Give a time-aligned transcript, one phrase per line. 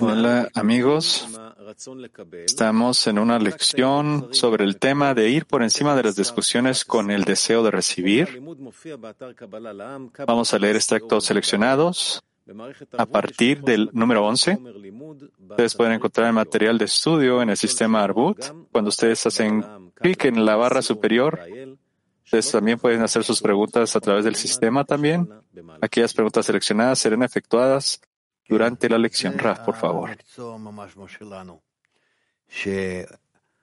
[0.00, 1.28] Hola amigos,
[2.44, 7.10] estamos en una lección sobre el tema de ir por encima de las discusiones con
[7.10, 8.42] el deseo de recibir.
[10.26, 12.22] Vamos a leer extractos seleccionados
[12.96, 14.58] a partir del número 11.
[15.50, 18.44] Ustedes pueden encontrar el material de estudio en el sistema Arbut.
[18.70, 21.40] Cuando ustedes hacen clic en la barra superior,
[22.28, 25.30] Ustedes también pueden hacer sus preguntas a través del sistema también.
[25.80, 28.00] Aquellas preguntas seleccionadas serán efectuadas
[28.48, 29.38] durante la lección.
[29.38, 30.16] Raf, por favor.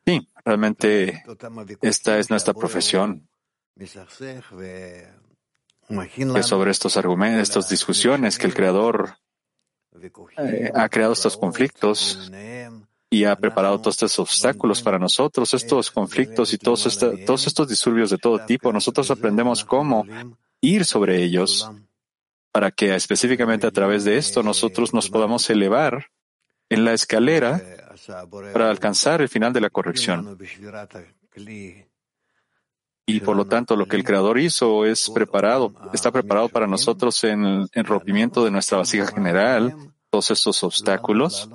[0.06, 1.24] Sí, realmente
[1.82, 3.28] esta es nuestra profesión.
[5.88, 9.18] Que sobre estos argumentos, estas discusiones que el Creador
[10.38, 12.32] eh, ha creado estos conflictos
[13.10, 18.10] y ha preparado todos estos obstáculos para nosotros, estos conflictos y todos, todos estos disturbios
[18.10, 18.74] de todo tipo.
[18.74, 20.06] Nosotros aprendemos cómo
[20.62, 21.70] ir sobre ellos
[22.56, 26.06] para que específicamente a través de esto nosotros nos podamos elevar
[26.70, 27.62] en la escalera
[28.54, 30.38] para alcanzar el final de la corrección.
[33.06, 37.22] Y por lo tanto, lo que el Creador hizo es preparado, está preparado para nosotros
[37.26, 39.76] en el rompimiento de nuestra vasija general,
[40.10, 41.50] todos estos obstáculos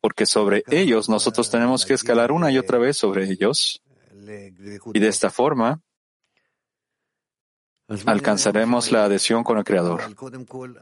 [0.00, 3.82] porque sobre ellos nosotros tenemos que escalar una y otra vez sobre ellos.
[4.94, 5.82] Y de esta forma
[8.06, 10.02] alcanzaremos la adhesión con el Creador.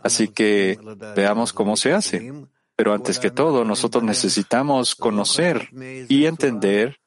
[0.02, 0.78] Así que
[1.14, 2.32] veamos cómo se hace.
[2.76, 5.68] Pero antes que todo, nosotros necesitamos conocer
[6.08, 7.00] y entender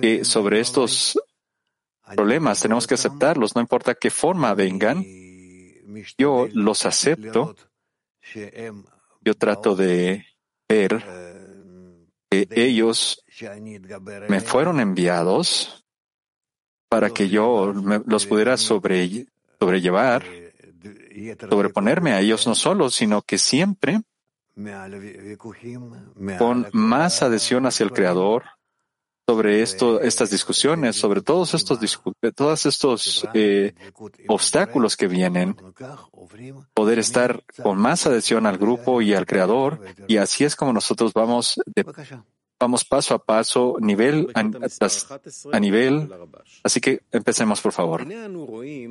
[0.00, 1.18] que sobre estos
[2.16, 5.04] problemas tenemos que aceptarlos, no importa qué forma vengan.
[6.18, 7.54] Yo los acepto.
[9.22, 10.26] Yo trato de
[10.68, 11.04] ver
[12.30, 13.24] que ellos
[14.28, 15.84] me fueron enviados
[16.90, 17.72] para que yo
[18.06, 19.26] los pudiera sobre,
[19.60, 20.24] sobrellevar,
[21.48, 24.02] sobreponerme a ellos no solo, sino que siempre
[26.36, 28.44] con más adhesión hacia el Creador,
[29.24, 33.72] sobre estas discusiones, sobre todos estos, eh,
[34.26, 35.54] obstáculos que vienen,
[36.74, 41.12] poder estar con más adhesión al grupo y al creador, y así es como nosotros
[41.12, 41.60] vamos,
[42.60, 46.08] vamos paso a paso, nivel a, nivel.
[46.62, 48.06] Así que empecemos, por favor.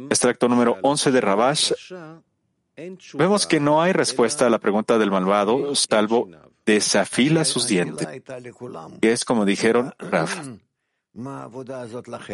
[0.10, 1.74] Extracto número 11 de Rabash.
[3.14, 6.30] Vemos que no hay respuesta a la pregunta del malvado, salvo
[6.66, 8.08] desafila sus dientes.
[9.02, 10.48] Y es como dijeron Raf.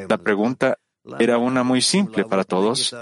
[0.10, 0.78] La pregunta
[1.20, 2.96] era una muy simple para todos.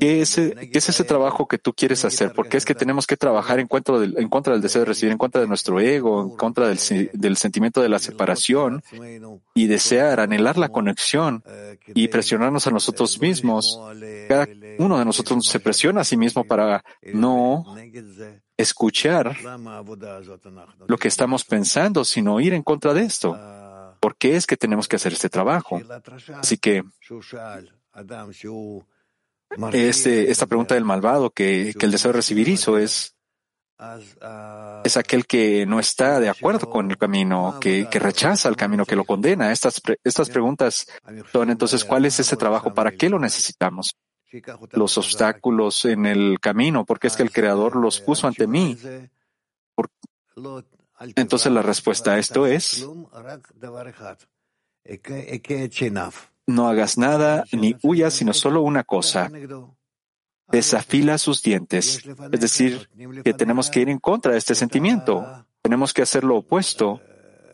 [0.00, 2.32] ¿Qué es, ese trabajo que tú quieres hacer?
[2.32, 4.14] Porque es que tenemos que trabajar en contra, del,
[4.60, 6.78] deseo de recibir, en contra de nuestro ego, en contra del,
[7.12, 8.82] del sentimiento de la separación
[9.54, 11.42] y desear, anhelar la conexión
[11.94, 13.80] y presionarnos a nosotros mismos.
[14.28, 17.76] Cada uno de nosotros se presiona a sí mismo para no
[18.56, 19.36] escuchar
[20.86, 23.38] lo que estamos pensando, sino ir en contra de esto.
[24.06, 25.82] ¿Por qué es que tenemos que hacer este trabajo?
[26.34, 26.84] Así que
[29.72, 33.16] este, esta pregunta del malvado que, el deseo de recibir hizo es,
[34.84, 38.94] es aquel que no está de acuerdo con el camino, que, rechaza el camino, que
[38.94, 39.50] lo condena.
[39.50, 40.86] Estas, estas preguntas
[41.32, 42.72] son entonces, ¿cuál es ese trabajo?
[42.72, 43.96] ¿Para qué lo necesitamos?
[44.70, 48.78] los obstáculos en el camino, porque es que el Creador los puso ante mí.
[51.14, 52.86] Entonces la respuesta a esto es,
[56.46, 59.30] no hagas nada ni huyas, sino solo una cosa.
[60.48, 62.04] Desafila sus dientes.
[62.32, 62.88] Es decir,
[63.24, 65.46] que tenemos que ir en contra de este sentimiento.
[65.60, 67.00] Tenemos que hacer lo opuesto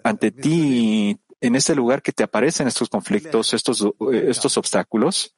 [0.05, 5.35] ante ti en este lugar que te aparecen estos conflictos, estos, estos obstáculos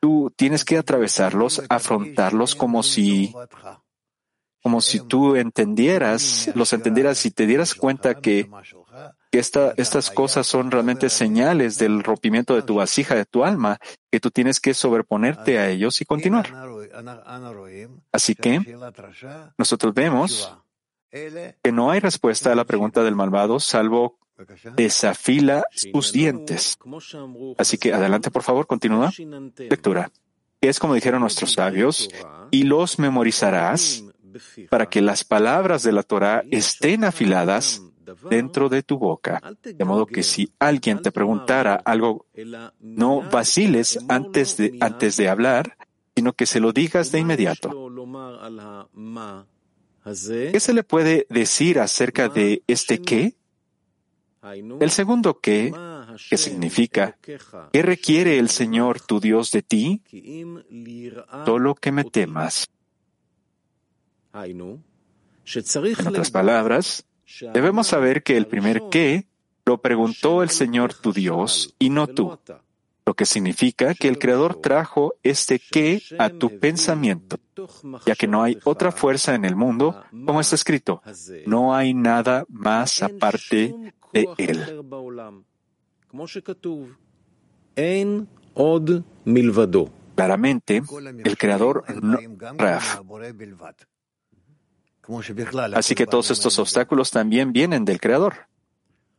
[0.00, 3.34] tú tienes que atravesarlos, afrontarlos como si,
[4.62, 8.50] como si tú entendieras, los entendieras y te dieras cuenta que,
[9.30, 13.78] que esta, estas cosas son realmente señales del rompimiento de tu vasija, de tu alma,
[14.10, 16.52] que tú tienes que sobreponerte a ellos y continuar.
[18.12, 18.60] Así que
[19.56, 20.52] nosotros vemos
[21.10, 24.18] que no hay respuesta a la pregunta del malvado salvo
[24.76, 26.78] desafila sus dientes.
[27.56, 29.10] Así que adelante, por favor, continúa.
[29.56, 30.10] Lectura.
[30.60, 32.08] Es como dijeron nuestros sabios,
[32.50, 34.04] y los memorizarás
[34.70, 37.82] para que las palabras de la Torah estén afiladas
[38.30, 39.40] dentro de tu boca.
[39.62, 42.26] De modo que si alguien te preguntara algo,
[42.80, 45.76] no vaciles antes de, antes de hablar,
[46.16, 47.70] sino que se lo digas de inmediato.
[50.04, 53.36] ¿Qué se le puede decir acerca de este qué?
[54.80, 55.72] El segundo qué
[56.28, 60.02] que significa, ¿qué requiere el Señor tu Dios de ti?
[61.44, 62.68] Solo que me temas.
[65.44, 67.06] En otras palabras,
[67.54, 69.26] debemos saber que el primer qué
[69.64, 72.38] lo preguntó el Señor tu Dios y no tú,
[73.04, 77.38] lo que significa que el Creador trajo este qué a tu pensamiento,
[78.06, 81.02] ya que no hay otra fuerza en el mundo, como está escrito,
[81.46, 83.74] no hay nada más aparte
[84.12, 84.84] de Él.
[90.14, 90.82] Claramente,
[91.24, 92.18] el Creador no,
[92.56, 93.00] Raf.
[95.74, 98.48] Así que todos estos obstáculos también vienen del Creador.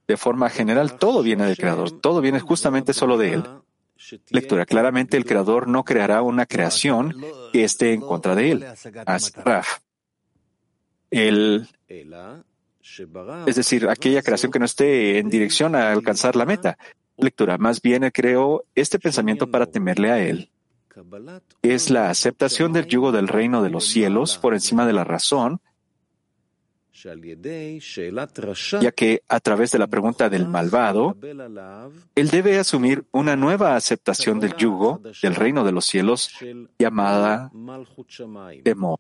[0.08, 1.92] De forma general, todo viene del Creador.
[2.00, 3.44] Todo viene justamente solo de Él.
[4.30, 4.66] Lectura.
[4.66, 7.16] Claramente el Creador no creará una creación
[7.52, 8.66] que esté en contra de Él.
[9.44, 9.80] Raf.
[11.12, 11.68] El,
[13.48, 16.78] es decir, aquella creación que no esté en dirección a alcanzar la meta.
[17.18, 17.58] Lectura.
[17.58, 20.50] Más bien creó este pensamiento para temerle a Él.
[21.62, 25.62] Es la aceptación del yugo del reino de los cielos por encima de la razón
[28.82, 31.18] ya que a través de la pregunta del malvado,
[32.16, 36.30] él debe asumir una nueva aceptación del yugo del reino de los cielos
[36.78, 37.52] llamada
[38.64, 39.00] temor.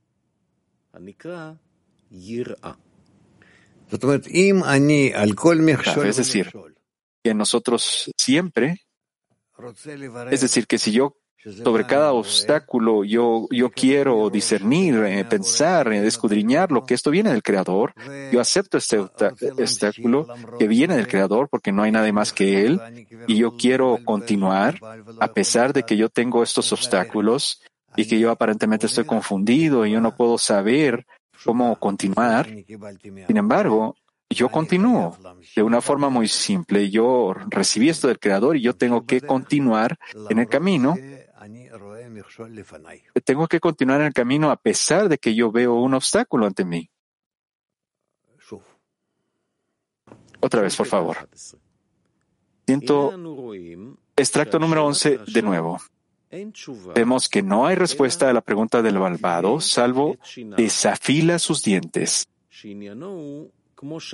[6.05, 6.51] Es decir,
[7.23, 8.81] que nosotros siempre,
[10.31, 11.17] es decir, que si yo
[11.63, 17.43] sobre cada obstáculo yo, quiero discernir, eh, pensar, eh, escudriñar lo que esto viene del
[17.43, 17.93] Creador.
[18.31, 20.27] Yo acepto este obstáculo
[20.57, 22.79] que viene del Creador porque no hay nadie más que Él
[23.27, 24.79] y yo quiero continuar
[25.19, 27.61] a pesar de que yo tengo estos obstáculos
[27.95, 31.05] y que yo aparentemente estoy confundido y yo no puedo saber
[31.43, 32.47] cómo continuar.
[33.27, 33.95] Sin embargo,
[34.29, 35.17] yo continúo
[35.55, 36.89] de una forma muy simple.
[36.89, 39.97] Yo recibí esto del Creador y yo tengo que continuar
[40.29, 40.95] en el camino
[43.23, 46.65] tengo que continuar en el camino a pesar de que yo veo un obstáculo ante
[46.65, 46.89] mí.
[50.41, 51.17] Otra vez, por favor.
[52.65, 53.13] Siento
[54.15, 55.79] extracto número 11 de nuevo.
[56.93, 60.17] Vemos que no hay respuesta a la pregunta del malvado, salvo
[60.55, 62.29] desafila sus dientes.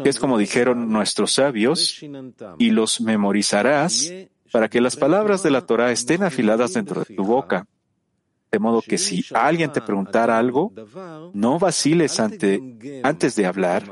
[0.05, 2.01] Es como dijeron nuestros sabios,
[2.57, 4.11] y los memorizarás
[4.51, 7.67] para que las palabras de la Torah estén afiladas dentro de tu boca.
[8.55, 10.71] De modo que si alguien te preguntara algo,
[11.33, 13.83] no vaciles antes de hablar,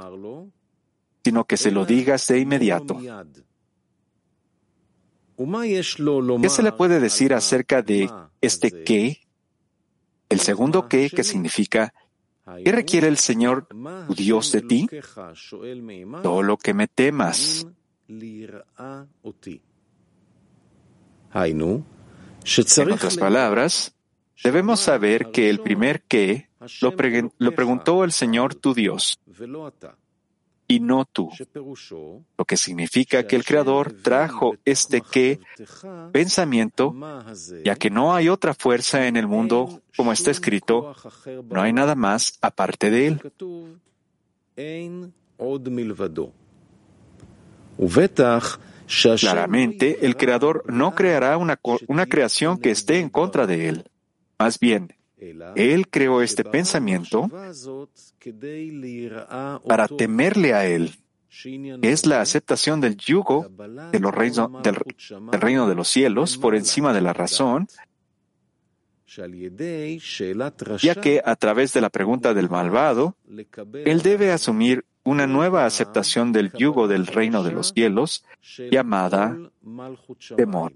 [1.21, 2.98] sino que se lo digas de inmediato.
[5.38, 9.27] ¿Qué se le puede decir acerca de este qué?
[10.30, 11.94] El segundo qué, que significa,
[12.63, 13.68] ¿qué requiere el Señor,
[14.15, 14.88] Dios, de ti?
[16.24, 17.68] Todo lo que me temas.
[22.77, 23.92] En otras palabras,
[24.43, 26.49] debemos saber que el primer qué
[26.81, 29.19] lo, preguntó el Señor tu Dios
[30.67, 31.29] y no tú,
[32.37, 35.39] lo que significa que el Creador trajo este qué
[36.11, 36.95] pensamiento,
[37.63, 40.95] ya que no hay otra fuerza en el mundo, como está escrito,
[41.49, 43.21] no hay nada más aparte de él.
[49.19, 53.85] Claramente, el Creador no creará una, una creación que esté en contra de Él.
[54.39, 54.94] Más bien,
[55.56, 57.29] Él creó este pensamiento
[59.67, 60.91] para temerle a Él.
[61.81, 63.48] Es la aceptación del yugo
[63.91, 64.13] de los
[64.63, 64.75] del,
[65.31, 67.67] del reino de los cielos por encima de la razón,
[70.79, 73.15] ya que a través de la pregunta del malvado,
[73.86, 78.25] Él debe asumir una nueva aceptación del yugo del reino de los cielos
[78.72, 79.38] llamada
[80.36, 80.74] temor.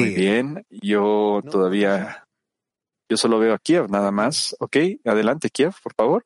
[0.00, 2.26] Muy bien, yo todavía,
[3.08, 4.54] yo solo veo a Kiev nada más.
[4.58, 6.24] Ok, adelante Kiev, por favor.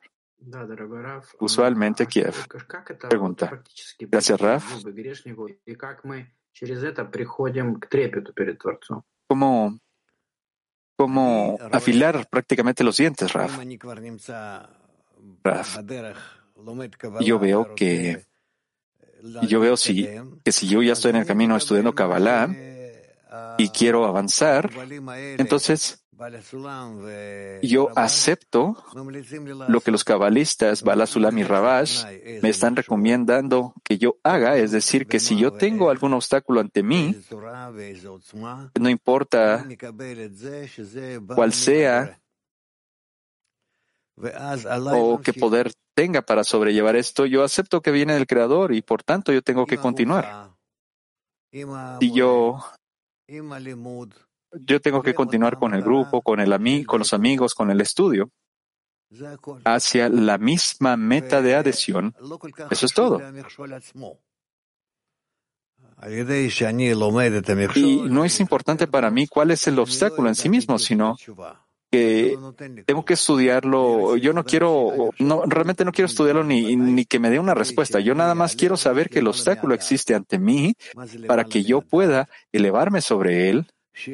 [1.38, 2.34] Usualmente Kiev.
[3.08, 3.62] Pregunta.
[3.98, 4.84] Gracias, Raf.
[9.26, 9.78] ¿Cómo,
[10.96, 13.58] cómo afilar prácticamente los dientes, Raf?
[15.44, 15.78] Raf.
[17.20, 18.24] Yo veo que
[19.42, 20.08] yo veo si,
[20.44, 22.48] que si yo ya estoy en el camino estudiando Kabbalah
[23.58, 24.70] y quiero avanzar,
[25.38, 26.04] entonces
[27.62, 28.76] yo acepto
[29.68, 32.04] lo que los cabalistas Balasulam y Rabash
[32.42, 36.82] me están recomendando que yo haga, es decir, que si yo tengo algún obstáculo ante
[36.82, 37.16] mí,
[38.78, 39.66] no importa
[41.34, 42.20] cuál sea
[44.92, 47.26] o qué poder tenga para sobrellevar esto.
[47.26, 50.50] Yo acepto que viene del Creador y por tanto yo tengo que continuar.
[51.52, 52.62] Y yo,
[54.52, 58.30] yo tengo que continuar con el grupo, con el con los amigos, con el estudio,
[59.64, 62.14] hacia la misma meta de adhesión.
[62.70, 63.20] Eso es todo.
[67.74, 71.16] Y no es importante para mí cuál es el obstáculo en sí mismo, sino
[71.90, 72.38] que
[72.86, 74.16] tengo que estudiarlo.
[74.16, 78.00] Yo no quiero, no, realmente no quiero estudiarlo ni, ni que me dé una respuesta.
[78.00, 80.74] Yo nada más quiero saber que el obstáculo existe ante mí
[81.26, 83.66] para que yo pueda elevarme sobre él,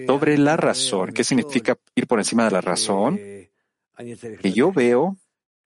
[0.06, 1.12] sobre la razón.
[1.12, 3.18] ¿Qué significa ir por encima de la razón?
[3.18, 5.16] Que yo veo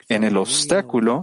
[0.09, 1.23] en el obstáculo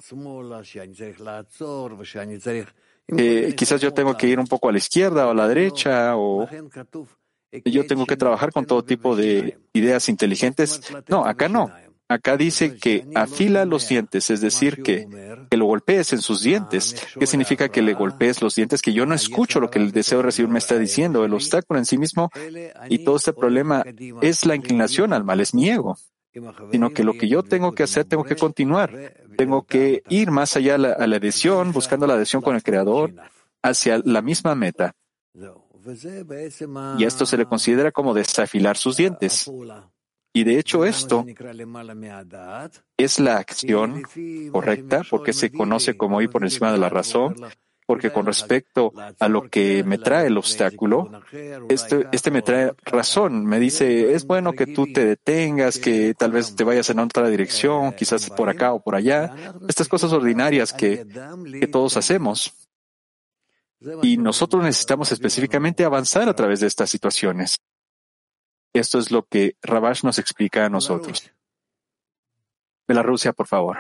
[3.10, 6.18] eh, quizás yo tengo que ir un poco a la izquierda o a la derecha
[6.18, 6.48] o
[7.66, 10.82] yo tengo que trabajar con todo tipo de ideas inteligentes.
[11.08, 11.72] No, acá no.
[12.10, 15.08] Acá dice que afila los dientes, es decir, que,
[15.50, 16.96] que lo golpees en sus dientes.
[17.20, 18.82] ¿Qué significa que le golpees los dientes?
[18.82, 21.26] Que yo no escucho lo que el deseo de recibir me está diciendo.
[21.26, 22.32] El obstáculo en sí mismo
[22.88, 23.84] y todo este problema
[24.22, 25.98] es la inclinación al mal, es mi ego.
[26.72, 29.14] Sino que lo que yo tengo que hacer, tengo que continuar.
[29.38, 32.64] Tengo que ir más allá a la, a la adhesión, buscando la adhesión con el
[32.64, 33.14] Creador,
[33.62, 34.94] hacia la misma meta.
[36.98, 39.50] Y esto se le considera como desafilar sus dientes.
[40.34, 41.26] Y de hecho esto
[42.96, 44.04] es la acción
[44.52, 47.36] correcta porque se conoce como ir por encima de la razón,
[47.88, 51.10] porque con respecto a lo que me trae el obstáculo,
[51.70, 56.34] este, este me trae razón, me dice, es bueno que tú te detengas, que tal
[56.34, 59.34] vez te vayas en otra dirección, quizás por acá o por allá,
[59.68, 61.08] estas cosas ordinarias que,
[61.60, 62.67] que todos hacemos.
[64.02, 67.60] Y nosotros necesitamos específicamente avanzar a través de estas situaciones.
[68.74, 71.32] Esto es lo que Rabash nos explica a nosotros.
[73.04, 73.78] Rusia, por favor.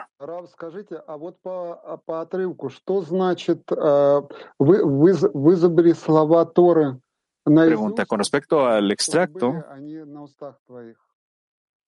[7.43, 9.63] Pregunta con respecto al extracto.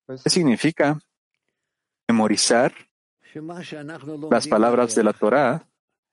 [0.08, 0.98] ¿Qué significa
[2.08, 2.74] memorizar
[4.32, 5.68] las palabras de la Torah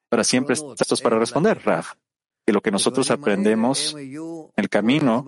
[0.09, 1.95] para siempre estos para responder, Raf,
[2.47, 5.25] que lo que nosotros aprendemos en el camino,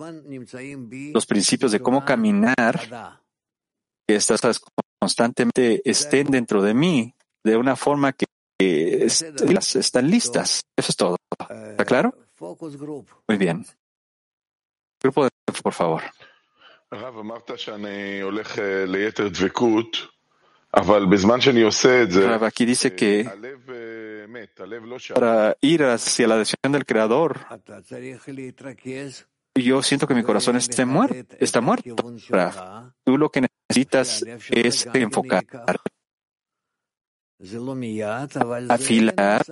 [1.13, 3.19] los principios de cómo caminar,
[4.07, 4.61] que estas
[4.99, 8.25] constantemente estén dentro de mí de una forma que
[8.59, 10.61] están listas.
[10.75, 11.17] Eso es todo.
[11.39, 12.15] ¿Está claro?
[13.27, 13.65] Muy bien.
[15.01, 15.29] Grupo de
[15.61, 16.03] por favor.
[22.45, 23.21] Aquí dice que
[25.13, 27.39] para ir hacia la decisión del Creador,
[29.55, 31.35] yo siento que mi corazón está muerto.
[31.39, 31.95] Está muerto.
[33.03, 35.45] Tú lo que necesitas es enfocar,
[38.69, 39.45] afilar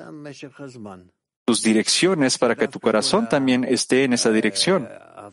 [1.45, 4.89] tus direcciones para que tu corazón también esté en esa dirección.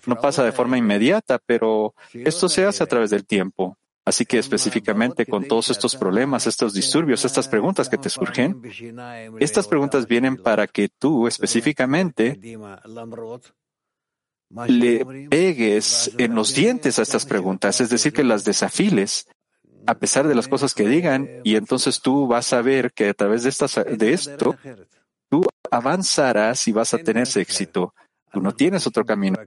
[0.06, 3.76] No pasa de forma inmediata, pero esto se hace a través del tiempo.
[4.06, 8.60] Así que específicamente con todos estos problemas, estos disturbios, estas preguntas que te surgen,
[9.40, 12.38] estas preguntas vienen para que tú específicamente
[14.68, 19.26] le pegues en los dientes a estas preguntas, es decir, que las desafiles
[19.86, 23.14] a pesar de las cosas que digan, y entonces tú vas a ver que a
[23.14, 24.56] través de, de esto,
[25.28, 27.94] tú avanzarás y vas a tener éxito.
[28.32, 29.38] Tú no tienes otro camino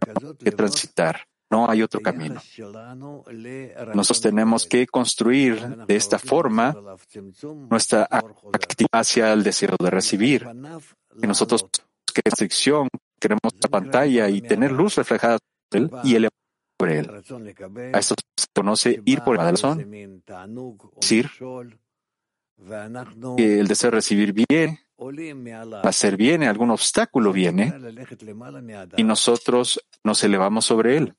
[0.44, 1.28] que transitar.
[1.50, 2.42] No hay otro camino.
[3.94, 6.76] Nosotros tenemos que construir de esta forma
[7.70, 10.48] nuestra actividad hacia el deseo de recibir.
[11.22, 11.70] Y nosotros
[12.14, 12.88] que restricción
[13.20, 15.38] queremos la pantalla y tener luz reflejada
[15.72, 16.32] él y elevar
[16.80, 17.10] sobre él.
[17.94, 19.92] A esto se conoce ir por la razón,
[21.00, 21.30] decir
[23.38, 24.80] que el deseo de recibir bien,
[25.84, 27.74] hacer bien, algún obstáculo viene
[28.96, 31.16] y nosotros nos elevamos sobre él.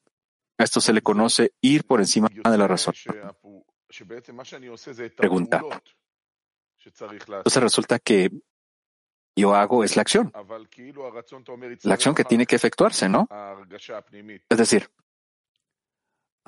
[0.58, 2.94] A esto se le conoce ir por encima de la razón.
[5.16, 5.62] Pregunta.
[6.84, 8.30] Entonces resulta que
[9.36, 10.32] yo hago es la acción.
[11.84, 13.28] La acción que tiene que efectuarse, ¿no?
[14.48, 14.90] Es decir,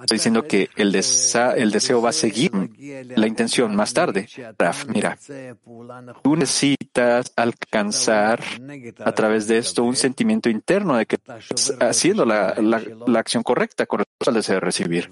[0.01, 2.53] Estoy diciendo que el, el deseo va a seguir
[3.17, 4.29] la intención más tarde.
[4.59, 5.19] Raf, mira,
[6.23, 8.43] tú necesitas alcanzar
[9.05, 13.87] a través de esto un sentimiento interno de que estás haciendo la, la, acción correcta
[13.87, 15.11] con al deseo de recibir.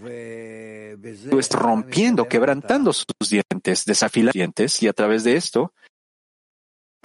[1.31, 5.73] Tú estás rompiendo, quebrantando sus dientes, desafilando dientes y a través de esto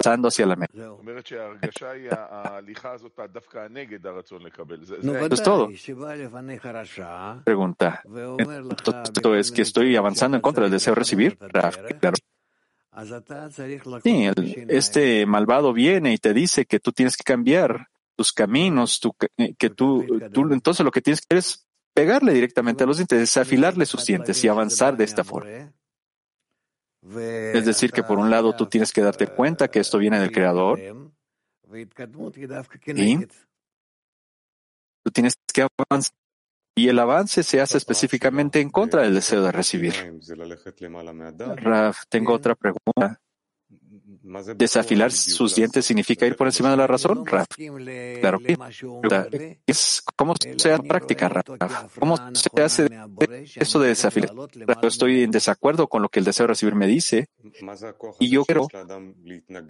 [0.04, 0.72] avanzando hacia la meta.
[5.16, 5.70] Eso es todo.
[7.44, 8.02] Pregunta.
[9.14, 11.38] Esto es que estoy avanzando en contra del deseo de recibir.
[14.02, 14.30] Sí,
[14.68, 19.00] este malvado viene y te dice que tú tienes que cambiar tus caminos,
[19.36, 22.98] eh, que tú, tú, entonces lo que tienes que hacer es pegarle directamente a los
[22.98, 25.72] dientes, desafilarle sus dientes y avanzar de esta forma.
[27.06, 30.32] Es decir, que por un lado tú tienes que darte cuenta que esto viene del
[30.32, 31.86] Creador y
[35.04, 36.16] tú tienes que avanzar.
[36.76, 39.94] Y el avance se hace específicamente en contra del deseo de recibir.
[41.56, 43.20] Raf, tengo otra pregunta.
[44.56, 47.46] Desafilar sus dientes significa ir por encima de la razón, Raf.
[48.20, 51.98] Claro que es ¿Cómo se hace práctica, Raf?
[51.98, 52.88] ¿Cómo se hace
[53.56, 54.32] eso de desafilar?
[54.34, 57.28] Yo estoy en desacuerdo con lo que el deseo de recibir me dice
[58.18, 58.66] y yo quiero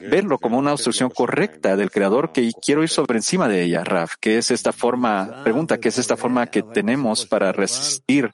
[0.08, 4.14] verlo como una obstrucción correcta del Creador que quiero ir sobre encima de ella, Raf,
[4.20, 8.30] que es esta forma, pregunta, ¿qué es esta forma que tenemos para resistir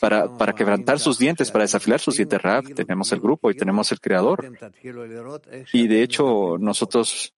[0.00, 2.66] para, para quebrantar sus dientes, para desafilar sus dientes Raf.
[2.74, 4.52] Tenemos el grupo y tenemos el creador.
[5.72, 7.34] Y de hecho, nosotros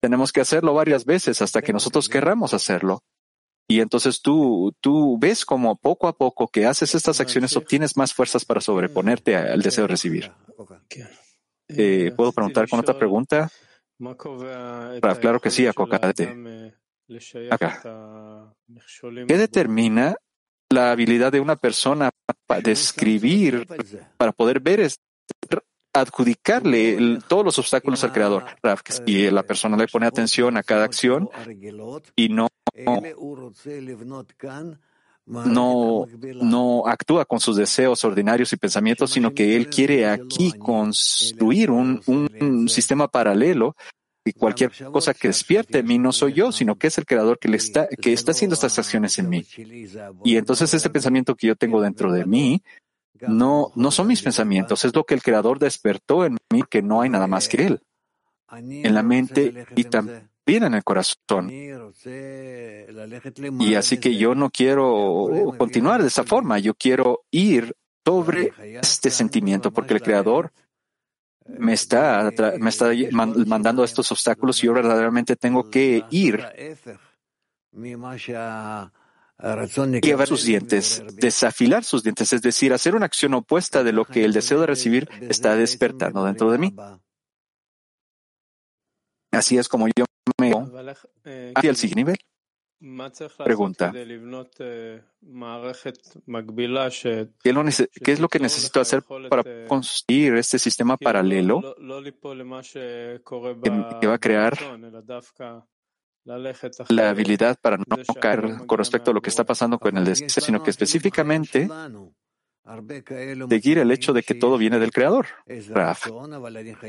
[0.00, 3.02] tenemos que hacerlo varias veces hasta que nosotros querramos hacerlo.
[3.68, 8.12] Y entonces tú, tú ves como poco a poco que haces estas acciones obtienes más
[8.12, 10.32] fuerzas para sobreponerte al deseo de recibir.
[11.68, 13.48] Eh, ¿Puedo preguntar con otra pregunta?
[15.00, 16.74] Raf, claro que sí, acocate.
[17.50, 18.52] Acá.
[19.28, 20.16] ¿Qué determina
[20.72, 22.10] la habilidad de una persona
[22.46, 23.66] para describir,
[24.16, 24.90] para poder ver,
[25.92, 28.44] adjudicarle todos los obstáculos al creador.
[29.06, 31.28] Y la persona le pone atención a cada acción
[32.16, 32.48] y no,
[35.26, 36.06] no,
[36.42, 42.00] no actúa con sus deseos ordinarios y pensamientos, sino que él quiere aquí construir un,
[42.06, 43.76] un sistema paralelo
[44.24, 47.38] y cualquier cosa que despierte en mí no soy yo, sino que es el creador
[47.38, 49.44] que, le está, que está haciendo estas acciones en mí.
[50.24, 52.62] Y entonces este pensamiento que yo tengo dentro de mí
[53.20, 57.02] no, no son mis pensamientos, es lo que el creador despertó en mí, que no
[57.02, 57.80] hay nada más que él,
[58.50, 61.50] en la mente y también en el corazón.
[63.60, 69.10] Y así que yo no quiero continuar de esa forma, yo quiero ir sobre este
[69.10, 70.52] sentimiento, porque el creador
[71.46, 76.44] me está, me está mandando estos obstáculos y yo verdaderamente tengo que ir
[80.02, 84.04] y ver sus dientes, desafilar sus dientes, es decir, hacer una acción opuesta de lo
[84.04, 86.74] que el deseo de recibir está despertando dentro de mí.
[89.32, 90.04] Así es como yo
[90.38, 90.52] me
[91.54, 92.16] hacia el siguiente nivel.
[93.44, 93.92] Pregunta.
[97.42, 101.76] ¿Qué, es lo que necesito hacer para construir este sistema paralelo
[104.00, 104.58] que va a crear
[106.88, 107.84] la habilidad para no
[108.20, 111.68] caer con respecto a lo que está pasando con el deseo, sino que específicamente
[113.48, 115.26] seguir el hecho de que todo viene del Creador.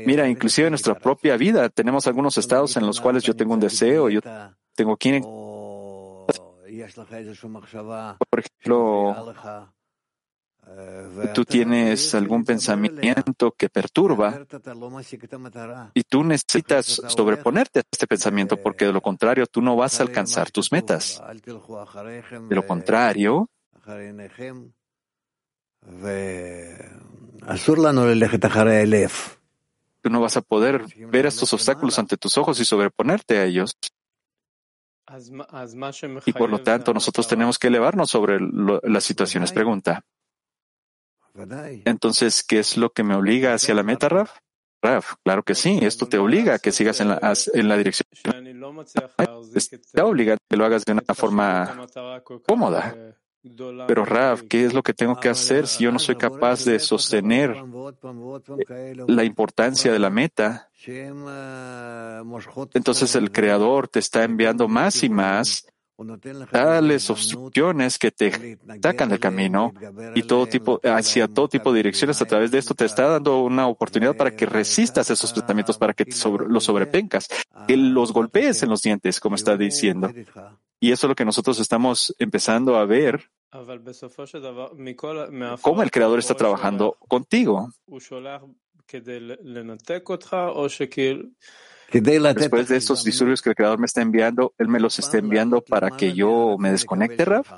[0.06, 3.60] Mira, inclusive en nuestra propia vida tenemos algunos estados en los cuales yo tengo un
[3.60, 4.20] deseo, yo
[4.74, 5.22] tengo quien
[8.30, 9.34] por ejemplo,
[11.34, 14.46] tú tienes algún pensamiento que perturba
[15.94, 20.04] y tú necesitas sobreponerte a este pensamiento porque de lo contrario tú no vas a
[20.04, 21.22] alcanzar tus metas.
[21.42, 23.50] De lo contrario,
[30.04, 33.76] tú no vas a poder ver estos obstáculos ante tus ojos y sobreponerte a ellos.
[36.26, 39.52] Y por lo tanto, nosotros tenemos que elevarnos sobre las situaciones.
[39.52, 40.04] Pregunta.
[41.84, 44.38] Entonces, ¿qué es lo que me obliga hacia la meta, Raf?
[44.80, 48.06] Raf, claro que sí, esto te obliga a que sigas en la, en la dirección.
[49.92, 51.86] Te obliga a que lo hagas de una forma
[52.46, 52.94] cómoda.
[53.86, 56.78] Pero Rav, ¿qué es lo que tengo que hacer si yo no soy capaz de
[56.78, 57.56] sostener
[59.06, 60.70] la importancia de la meta?
[62.74, 65.66] Entonces el Creador te está enviando más y más
[66.50, 69.72] tales obstrucciones que te sacan del camino
[70.14, 73.42] y todo tipo, hacia todo tipo de direcciones a través de esto te está dando
[73.42, 76.04] una oportunidad para que resistas esos pensamientos, para que
[76.48, 77.28] los sobrepencas,
[77.68, 80.10] que los golpees en los dientes, como está diciendo.
[80.80, 83.30] Y eso es lo que nosotros estamos empezando a ver
[85.60, 87.70] cómo el Creador está trabajando contigo.
[91.92, 95.60] Después de estos disturbios que el Creador me está enviando, Él me los está enviando
[95.60, 97.50] para que yo me desconecte, Raf.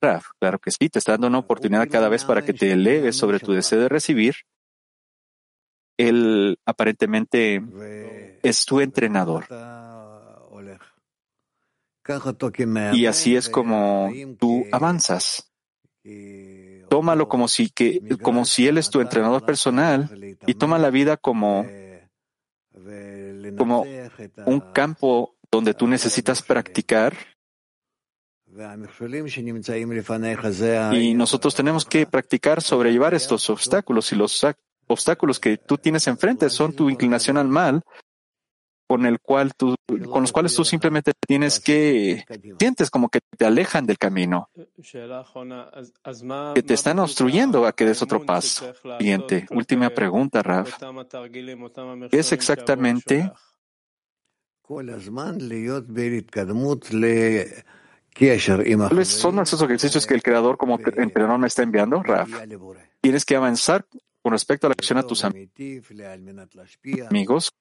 [0.00, 3.16] Raf, claro que sí, te está dando una oportunidad cada vez para que te eleves
[3.16, 4.36] sobre tu deseo de recibir
[5.98, 7.62] Él aparentemente
[8.42, 9.46] es tu entrenador.
[12.94, 15.52] Y así es como tú avanzas.
[16.90, 20.10] Tómalo como si, que, como si Él es tu entrenador personal
[20.44, 21.64] y toma la vida como,
[23.56, 23.86] como
[24.44, 27.16] un campo donde tú necesitas practicar.
[30.92, 34.44] Y nosotros tenemos que practicar sobrellevar estos obstáculos y los
[34.88, 37.84] obstáculos que tú tienes enfrente son tu inclinación al mal
[38.90, 42.24] con el cual tú, con los cuales tú simplemente tienes que
[42.58, 44.50] sientes como que te alejan del camino,
[46.54, 48.74] que te están obstruyendo a que des otro paso.
[48.98, 50.76] Siguiente, última pregunta, Raf.
[52.10, 53.30] ¿Qué es exactamente
[58.88, 62.28] ¿Cuáles son esos ejercicios que el creador como entrenador me está enviando, Raf?
[63.00, 63.86] Tienes que avanzar
[64.20, 67.52] con respecto a la acción a tus amigos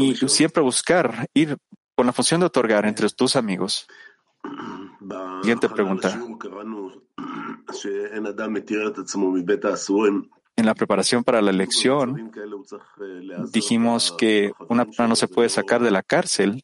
[0.00, 1.56] y siempre buscar ir
[1.94, 3.86] con la función de otorgar entre tus amigos.
[5.40, 6.20] Siguiente pregunta.
[10.54, 12.30] En la preparación para la elección,
[13.52, 16.62] dijimos que una persona no se puede sacar de la cárcel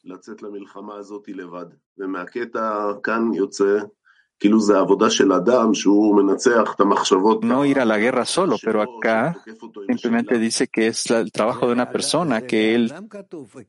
[7.42, 9.42] no ir a la guerra solo, pero acá
[9.86, 12.92] simplemente dice que es el trabajo de una persona, que él,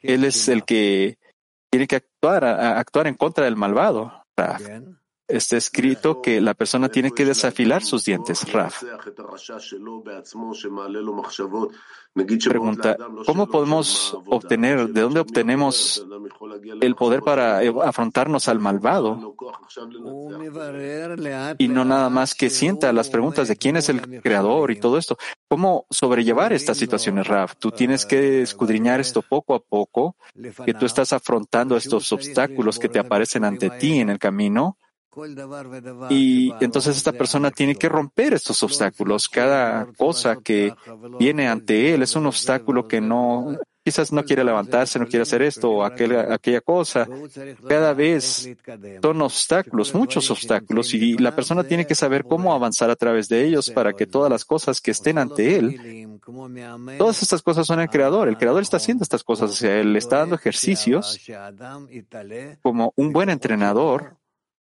[0.01, 1.17] él es el que
[1.71, 4.11] tiene que actuar, actuar en contra del malvado
[5.29, 8.83] está escrito que la persona tiene que desafilar sus dientes, Raf.
[12.49, 16.05] Pregunta, ¿cómo podemos obtener, de dónde obtenemos
[16.81, 19.35] el poder para afrontarnos al malvado?
[21.59, 24.97] Y no nada más que sienta las preguntas de quién es el creador y todo
[24.97, 25.17] esto.
[25.47, 27.55] ¿Cómo sobrellevar estas situaciones, Raf?
[27.57, 30.15] Tú tienes que escudriñar esto poco a poco,
[30.65, 34.77] que tú estás afrontando estos obstáculos que te aparecen ante ti en el camino
[36.09, 39.27] y entonces esta persona tiene que romper estos obstáculos.
[39.27, 40.73] Cada cosa que
[41.19, 45.41] viene ante él es un obstáculo que no, quizás no quiere levantarse, no quiere hacer
[45.41, 47.07] esto o aquella cosa.
[47.67, 48.49] Cada vez
[49.01, 53.45] son obstáculos, muchos obstáculos, y la persona tiene que saber cómo avanzar a través de
[53.45, 56.19] ellos para que todas las cosas que estén ante él,
[56.99, 58.27] todas estas cosas son el creador.
[58.27, 61.19] El creador está haciendo estas cosas hacia él, está dando ejercicios
[62.61, 64.18] como un buen entrenador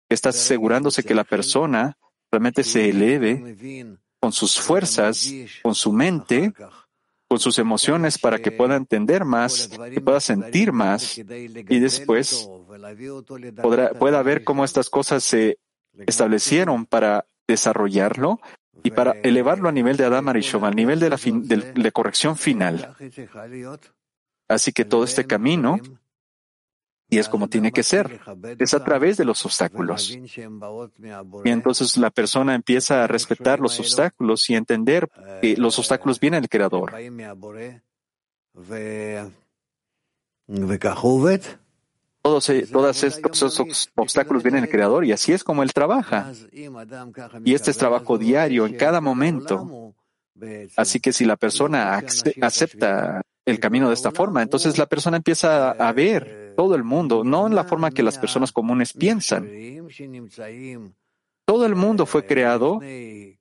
[0.08, 1.96] está asegurándose que la persona
[2.30, 6.52] realmente se eleve con sus fuerzas, con su mente,
[7.28, 12.48] con sus emociones para que pueda entender más, que pueda sentir más y después
[13.62, 15.58] podrá, pueda ver cómo estas cosas se
[16.06, 18.40] establecieron para desarrollarlo
[18.82, 22.94] y para elevarlo a nivel de Adam Arishom, al nivel de la, de corrección final.
[24.48, 25.78] Así que todo este camino
[27.10, 28.20] y es como tiene que ser.
[28.58, 30.10] Es a través de los obstáculos.
[31.44, 35.08] Y entonces la persona empieza a respetar los obstáculos y entender
[35.40, 36.94] que los obstáculos vienen del Creador.
[42.20, 46.32] Todos, eh, todos estos obstáculos vienen del Creador y así es como Él trabaja.
[47.44, 49.94] Y este es trabajo diario, en cada momento.
[50.76, 52.02] Así que si la persona
[52.42, 57.22] acepta el camino de esta forma, entonces la persona empieza a ver todo el mundo,
[57.22, 59.48] no en la forma que las personas comunes piensan.
[61.44, 62.80] Todo el mundo fue creado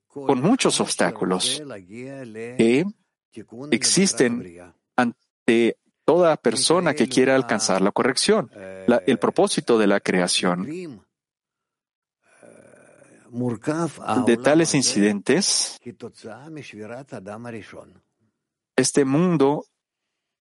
[0.07, 2.85] con muchos obstáculos que
[3.71, 8.51] existen ante toda persona que quiera alcanzar la corrección,
[9.07, 11.01] el propósito de la creación.
[14.27, 15.79] De tales incidentes,
[18.75, 19.65] este mundo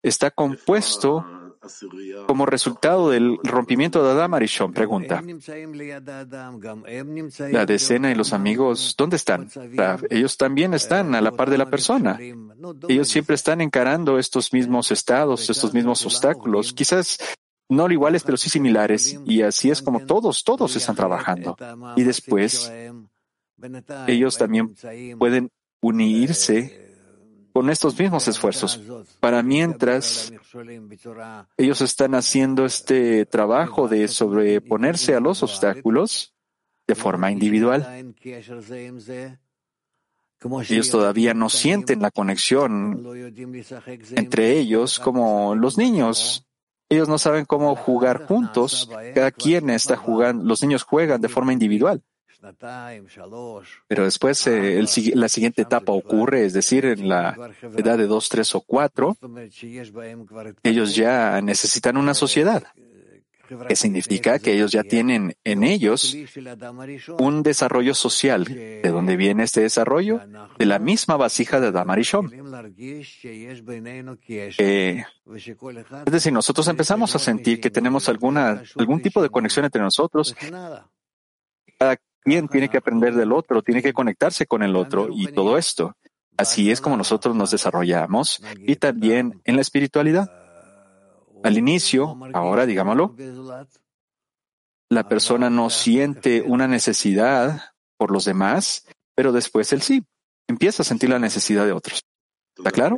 [0.01, 1.42] está compuesto
[2.27, 4.73] como resultado del rompimiento de Adam Arishon?
[4.73, 5.23] Pregunta.
[7.51, 9.49] La decena y los amigos, ¿dónde están?
[10.09, 12.19] Ellos también están a la par de la persona.
[12.87, 17.17] Ellos siempre están encarando estos mismos estados, estos mismos obstáculos, quizás
[17.69, 19.19] no iguales, pero sí similares.
[19.25, 21.55] Y así es como todos, todos están trabajando.
[21.95, 22.71] Y después,
[24.07, 24.75] ellos también
[25.17, 25.49] pueden
[25.81, 26.82] unirse
[27.53, 28.81] con estos mismos esfuerzos.
[29.19, 30.33] Para mientras
[31.55, 36.33] ellos están haciendo este trabajo de sobreponerse a los obstáculos
[36.87, 38.15] de forma individual.
[40.69, 43.05] Ellos todavía no sienten la conexión
[44.15, 46.45] entre ellos como los niños.
[46.89, 48.89] Ellos no saben cómo jugar juntos.
[49.13, 52.03] Cada quien está jugando, los niños juegan de forma individual.
[53.87, 57.37] Pero después eh, el, la siguiente etapa ocurre, es decir, en la
[57.77, 59.17] edad de dos, tres o cuatro,
[60.63, 62.63] ellos ya necesitan una sociedad
[63.67, 66.15] que significa que ellos ya tienen en ellos
[67.19, 68.45] un desarrollo social.
[68.45, 70.21] ¿De dónde viene este desarrollo?
[70.57, 72.31] De la misma vasija de Damarishon.
[74.57, 75.03] Eh,
[76.05, 80.35] es decir, nosotros empezamos a sentir que tenemos alguna, algún tipo de conexión entre nosotros.
[81.79, 85.57] Cada quien tiene que aprender del otro, tiene que conectarse con el otro y todo
[85.57, 85.95] esto.
[86.37, 90.31] Así es como nosotros nos desarrollamos y también en la espiritualidad.
[91.43, 93.15] Al inicio, ahora digámoslo,
[94.89, 97.61] la persona no siente una necesidad
[97.97, 100.03] por los demás, pero después él sí
[100.47, 102.03] empieza a sentir la necesidad de otros.
[102.55, 102.95] ¿Está claro?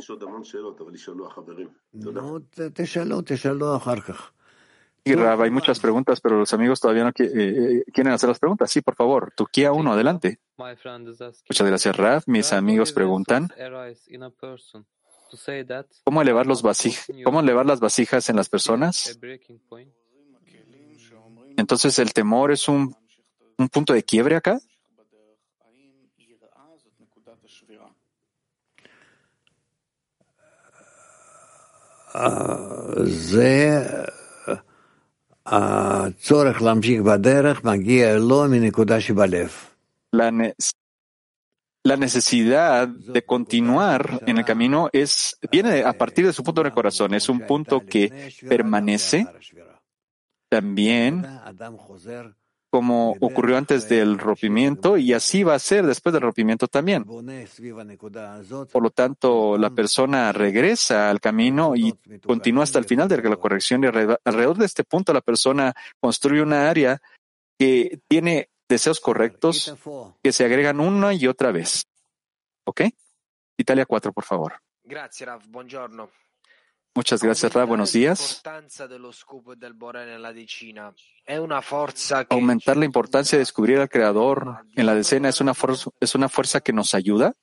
[5.06, 8.40] Y Rab, hay muchas preguntas, pero los amigos todavía no eh, eh, quieren hacer las
[8.40, 8.68] preguntas.
[8.72, 9.32] Sí, por favor.
[9.36, 10.40] Tuquía uno, adelante.
[11.48, 12.24] Muchas gracias, Rab.
[12.26, 13.48] Mis amigos preguntan.
[16.02, 16.60] ¿Cómo elevar, los
[17.22, 19.16] ¿Cómo elevar las vasijas en las personas?
[21.56, 22.96] Entonces, ¿el temor es un,
[23.58, 24.58] un punto de quiebre acá?
[40.12, 40.32] La,
[41.86, 46.72] la necesidad de continuar en el camino es, viene a partir de su punto de
[46.72, 47.14] corazón.
[47.14, 49.26] Es un punto que permanece
[50.48, 51.24] también
[52.76, 57.04] como ocurrió antes del rompimiento y así va a ser después del rompimiento también.
[57.04, 63.36] Por lo tanto, la persona regresa al camino y continúa hasta el final de la
[63.36, 67.00] corrección y alrededor de este punto la persona construye una área
[67.58, 69.74] que tiene deseos correctos
[70.22, 71.86] que se agregan una y otra vez.
[72.66, 72.82] ¿Ok?
[73.56, 74.60] Italia 4, por favor.
[74.84, 75.40] Gracias, Rav.
[75.48, 76.10] Buongiorno.
[76.96, 77.68] Muchas gracias, Rav.
[77.68, 78.42] Buenos días.
[82.30, 85.52] Aumentar la importancia de descubrir al Creador en la decena es una,
[86.00, 87.34] es una fuerza que nos ayuda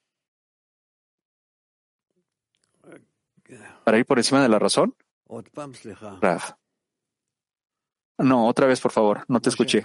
[3.83, 4.95] para ir por encima de la razón.
[6.19, 6.41] Rav.
[8.17, 9.23] No, otra vez, por favor.
[9.27, 9.83] No te escuché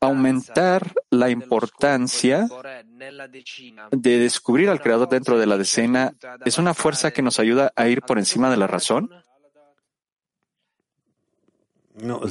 [0.00, 2.46] aumentar la importancia
[3.90, 7.88] de descubrir al Creador dentro de la decena es una fuerza que nos ayuda a
[7.88, 9.10] ir por encima de la razón?
[12.02, 12.26] No,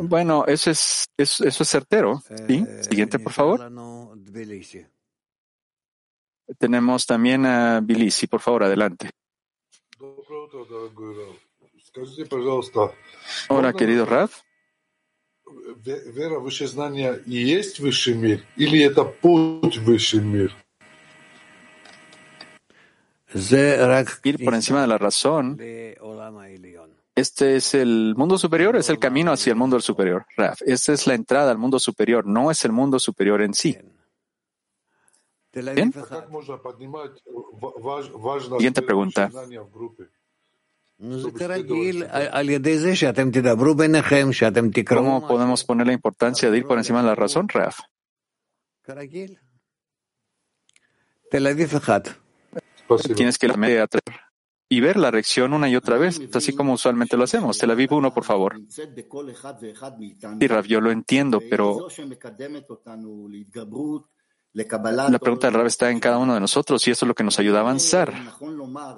[0.00, 2.22] Bueno, eso es, eso, es certero.
[2.46, 2.64] ¿Sí?
[2.82, 3.70] Siguiente, por favor.
[6.58, 9.10] Tenemos también a Bilisi, por favor, adelante.
[13.48, 14.42] Ahora, querido Raf,
[24.24, 25.58] Ir por encima de la razón.
[27.14, 30.26] Este es el mundo superior, es el camino hacia el mundo superior.
[30.36, 33.76] Raf, esta es la entrada al mundo superior, no es el mundo superior en sí.
[35.52, 35.92] ¿Bien?
[38.56, 39.30] Siguiente pregunta.
[44.86, 47.80] ¿Cómo podemos poner la importancia de ir por encima de la razón, Raf?
[53.16, 53.48] Tienes que
[54.72, 57.58] y ver la reacción una y otra vez, así como usualmente lo hacemos.
[57.58, 58.58] Tel Aviv uno, por favor.
[58.68, 58.82] Sí,
[60.48, 61.88] Raf, yo lo entiendo, pero
[64.54, 67.24] la pregunta del Rab está en cada uno de nosotros y eso es lo que
[67.24, 68.12] nos ayuda a avanzar.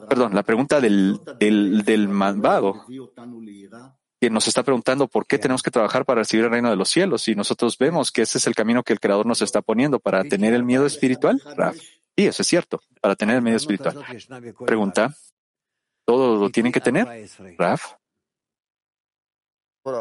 [0.09, 2.85] Perdón, la pregunta del, del, del malvado
[4.21, 6.89] que nos está preguntando por qué tenemos que trabajar para recibir el reino de los
[6.89, 10.01] cielos y nosotros vemos que ese es el camino que el Creador nos está poniendo
[10.01, 11.41] para tener el miedo espiritual.
[11.57, 11.77] Raf.
[11.77, 14.05] Sí, eso es cierto, para tener el miedo espiritual.
[14.67, 15.15] Pregunta,
[16.05, 17.29] ¿todo lo tienen que tener?
[17.59, 17.95] Raf.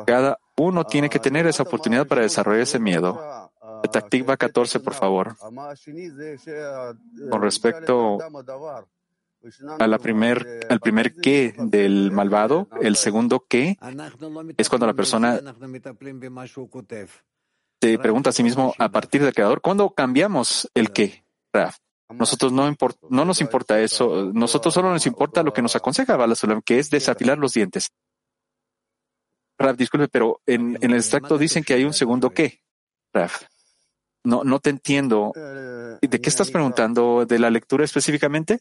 [0.06, 3.52] Cada uno tiene que tener esa oportunidad para desarrollar ese miedo.
[3.92, 5.36] Tactiva 14, por favor.
[7.30, 8.18] Con respecto
[9.80, 13.78] a la primer, al primer qué del malvado, el segundo qué
[14.58, 15.40] es cuando la persona
[17.82, 21.26] se pregunta a sí mismo a partir del creador, ¿cuándo cambiamos el qué?
[22.10, 22.74] Nosotros no,
[23.10, 26.18] no nos importa eso, nosotros solo nos importa lo que nos aconseja
[26.64, 27.92] que es desafilar los dientes.
[29.58, 32.62] Raf, disculpe, pero en el extracto dicen que hay un segundo qué.
[33.14, 33.44] Raf.
[34.24, 35.32] No, no te entiendo.
[35.36, 37.26] ¿De qué estás preguntando?
[37.26, 38.60] ¿De la lectura específicamente?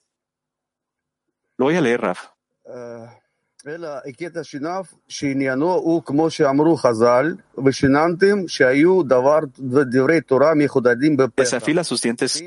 [1.57, 2.29] Lo voy a leer, Raf.
[11.37, 12.43] Desafila sus dientes,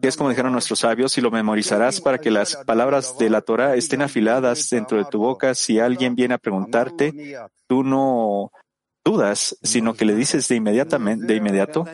[0.00, 3.74] es como dijeron nuestros sabios, y lo memorizarás para que las palabras de la Torah
[3.74, 5.54] estén afiladas dentro de tu boca.
[5.54, 8.50] Si alguien viene a preguntarte, tú no
[9.10, 11.86] dudas, sino que le dices de inmediatamente, de inmediato.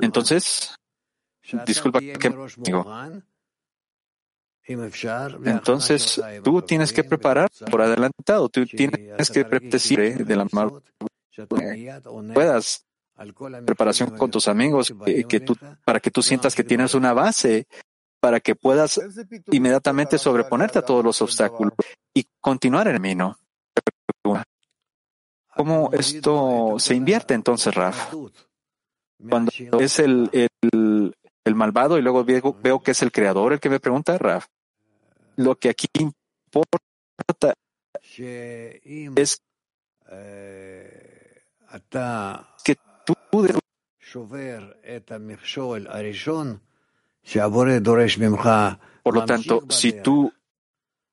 [0.00, 0.74] Entonces,
[1.66, 2.86] disculpa que digo.
[5.44, 10.82] Entonces, tú tienes que preparar por adelantado, tú tienes que decir de la mano
[12.34, 12.84] puedas
[13.64, 17.66] preparación con tus amigos que, que tú, para que tú sientas que tienes una base
[18.20, 19.00] para que puedas
[19.50, 21.74] inmediatamente sobreponerte a todos los obstáculos
[22.14, 23.38] y continuar el camino.
[25.58, 28.14] ¿Cómo esto se invierte entonces, Raf?
[29.28, 33.68] Cuando es el, el, malvado y luego veo, veo, que es el creador el que
[33.68, 34.46] me pregunta, Raf.
[35.34, 36.78] Lo que aquí importa
[39.16, 39.42] es
[42.64, 43.14] que tú
[49.02, 50.32] por lo tanto, si tú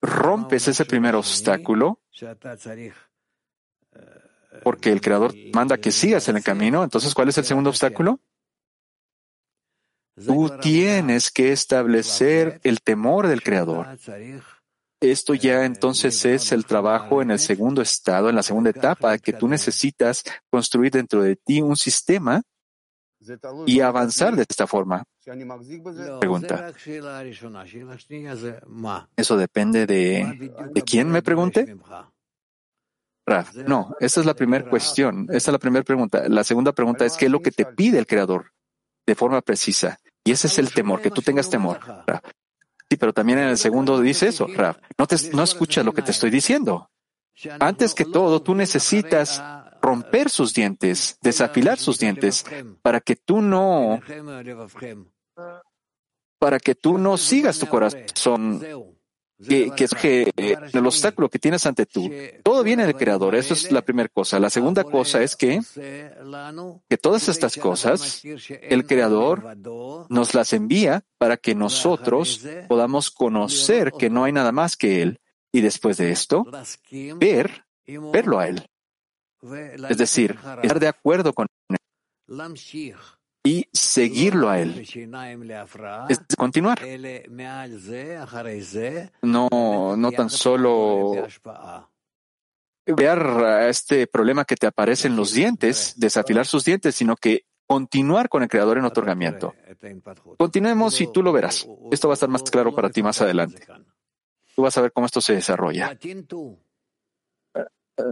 [0.04, 2.00] rompes ese primer obstáculo,
[4.66, 8.20] porque el Creador manda que sigas en el camino, entonces, ¿cuál es el segundo obstáculo?
[10.26, 13.86] Tú tienes que establecer el temor del Creador.
[15.00, 19.34] Esto ya entonces es el trabajo en el segundo estado, en la segunda etapa, que
[19.34, 22.42] tú necesitas construir dentro de ti un sistema
[23.68, 25.04] y avanzar de esta forma.
[26.20, 26.74] Pregunta.
[29.16, 31.78] ¿Eso depende de, de quién me pregunte?
[33.26, 36.28] Raf, no, esa es la primera cuestión, esa es la primera pregunta.
[36.30, 38.52] La segunda pregunta es qué es lo que te pide el Creador
[39.06, 40.00] de forma precisa.
[40.24, 41.80] Y ese es el temor, que tú tengas temor.
[42.08, 42.24] Raf.
[42.90, 44.78] Sí, pero también en el segundo dice eso, Raf.
[44.98, 46.90] No, te, no escuchas lo que te estoy diciendo.
[47.60, 49.42] Antes que todo, tú necesitas
[49.82, 52.46] romper sus dientes, desafilar sus dientes,
[52.82, 54.00] para que tú no,
[56.40, 58.62] para que tú no sigas tu corazón
[59.44, 62.10] que, que es que eh, el obstáculo que tienes ante tú,
[62.44, 63.36] todo viene del Creador.
[63.36, 64.40] Eso es la primera cosa.
[64.40, 65.62] La segunda cosa es que,
[66.90, 69.58] que todas estas cosas, el Creador
[70.10, 75.20] nos las envía para que nosotros podamos conocer que no hay nada más que Él.
[75.52, 76.46] Y después de esto,
[77.18, 78.68] ver, verlo a Él.
[79.90, 81.78] Es decir, estar de acuerdo con Él
[83.46, 84.80] y seguirlo a Él.
[86.10, 86.80] Es continuar.
[89.22, 91.14] No, no tan solo
[92.88, 93.20] ver
[93.70, 98.44] este problema que te aparece en los dientes, desafilar sus dientes, sino que continuar con
[98.44, 99.54] el Creador en otorgamiento.
[100.38, 101.68] Continuemos y tú lo verás.
[101.92, 103.66] Esto va a estar más claro para ti más adelante.
[104.56, 105.98] Tú vas a ver cómo esto se desarrolla.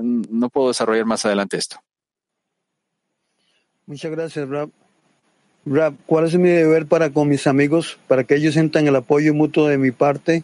[0.02, 1.78] No puedo desarrollar más adelante esto.
[3.86, 4.72] Muchas gracias, Rab.
[5.66, 9.34] Rab, ¿cuál es mi deber para con mis amigos, para que ellos sientan el apoyo
[9.34, 10.44] mutuo de mi parte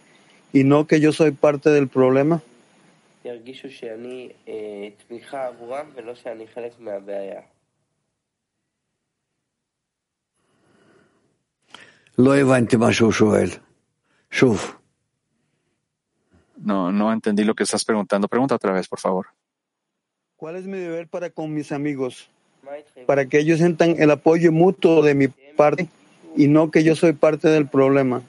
[0.54, 2.42] y no que yo soy parte del problema?
[16.58, 18.28] No, no entendí lo que estás preguntando.
[18.28, 19.28] Pregunta otra vez, por favor.
[20.36, 22.30] ¿Cuál es mi deber para con mis amigos?
[23.06, 25.88] Para que ellos sientan el apoyo mutuo de mi parte
[26.36, 28.22] y no que yo soy parte del problema.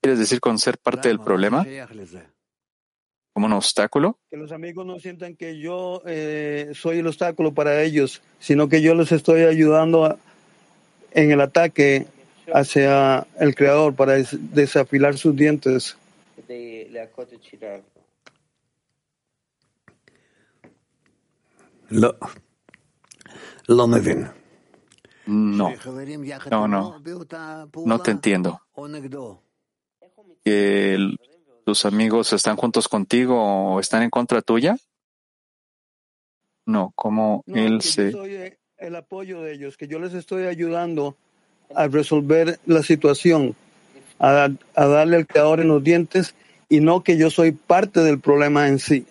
[0.00, 1.66] ¿Quieres decir con ser parte del problema?
[3.32, 4.18] ¿Como un obstáculo?
[4.30, 8.82] Que los amigos no sientan que yo eh, soy el obstáculo para ellos, sino que
[8.82, 10.18] yo les estoy ayudando a,
[11.12, 12.06] en el ataque
[12.54, 15.96] hacia el Creador para desafilar sus dientes.
[21.90, 22.14] No.
[25.26, 27.02] No, no, no.
[27.84, 28.60] No te entiendo.
[30.44, 31.18] ¿Que el-
[31.64, 34.76] tus amigos están juntos contigo o están en contra tuya?
[36.64, 38.12] No, como No, él que yo se...
[38.12, 41.16] soy eh, el apoyo de ellos, que yo les estoy ayudando
[41.75, 43.55] a resolver la situación,
[44.19, 46.35] a, a darle al Creador en los dientes
[46.69, 49.05] y no que yo soy parte del problema en sí.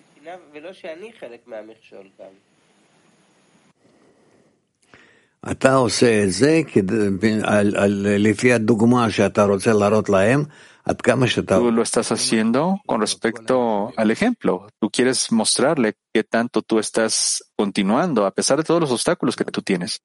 [5.50, 10.44] אתה עושה את זה כדי- על- על- לפי הדוגמה שאתה רוצה להראות להם,
[10.84, 11.56] עד כמה שאתה...
[11.58, 14.68] Tú lo estás haciendo con respecto al ejemplo.
[14.80, 19.44] Tú quieres mostrarle qué tanto tú estás continuando a pesar de todos los obstáculos que
[19.44, 20.00] tú tienes.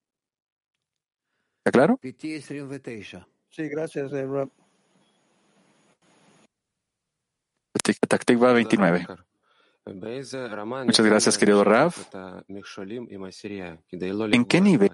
[1.65, 1.97] ¿Está claro?
[1.97, 3.25] PT 29.
[3.49, 4.51] Sí, gracias, Rab.
[8.09, 9.07] Tactiva 29.
[10.85, 12.15] Muchas gracias, querido Raf.
[14.33, 14.91] ¿En qué nivel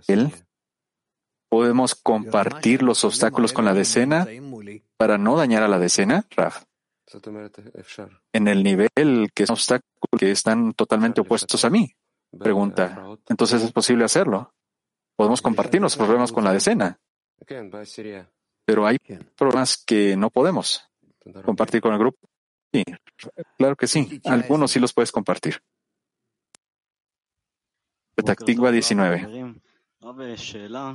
[1.49, 4.27] podemos compartir los obstáculos con la decena
[4.99, 6.65] para no dañar a la decena, Raf?
[8.33, 11.95] En el nivel que son obstáculos que están totalmente opuestos a mí.
[12.39, 13.17] Pregunta.
[13.29, 14.53] Entonces es posible hacerlo.
[15.19, 16.97] Podemos compartir los problemas con la decena,
[18.65, 18.99] pero hay
[19.37, 20.89] problemas que no podemos
[21.45, 22.31] compartir con el grupo.
[22.73, 22.85] Sí,
[23.57, 24.21] claro que sí.
[24.25, 25.61] Algunos sí los puedes compartir.
[28.15, 29.61] Petactigua 19.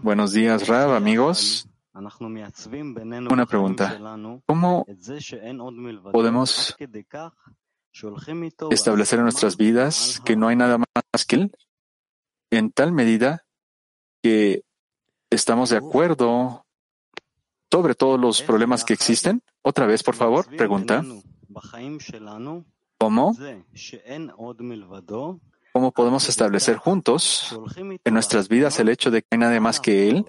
[0.02, 1.68] Buenos días, Rab, amigos.
[1.94, 4.00] Una pregunta.
[4.46, 4.86] ¿Cómo
[6.14, 6.78] podemos
[8.72, 11.52] establecer en nuestras vidas que no hay nada más que Él?
[12.52, 13.44] En tal medida
[14.24, 14.64] que
[15.30, 16.66] estamos de acuerdo
[17.70, 19.44] sobre todos los problemas que existen.
[19.62, 21.04] Otra vez, por favor, pregunta.
[22.98, 23.36] ¿Cómo?
[25.74, 27.60] ¿Cómo podemos establecer juntos
[28.04, 30.26] en nuestras vidas el hecho de que hay nadie más que Él,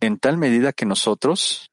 [0.00, 1.70] en tal medida que nosotros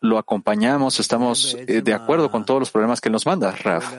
[0.00, 3.92] lo acompañamos, estamos eh, de acuerdo con todos los problemas que nos manda, Raf?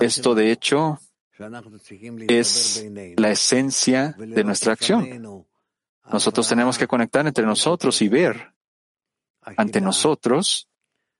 [0.00, 0.98] Esto, de hecho,
[2.28, 2.86] es
[3.16, 5.46] la esencia de nuestra acción.
[6.10, 8.54] Nosotros tenemos que conectar entre nosotros y ver
[9.56, 10.68] ante nosotros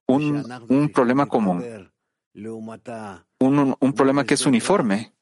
[0.06, 1.90] un, un problema común,
[2.34, 5.12] un, un problema que es uniforme.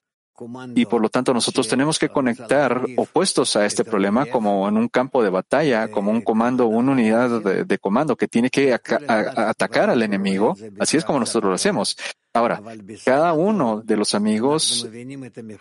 [0.77, 4.89] Y por lo tanto nosotros tenemos que conectar opuestos a este problema como en un
[4.89, 10.01] campo de batalla, como un comando, una unidad de, comando que tiene que atacar al
[10.01, 10.55] enemigo.
[10.79, 11.97] Así es como nosotros lo hacemos.
[12.35, 12.63] Ahora,
[13.05, 14.87] cada uno de los amigos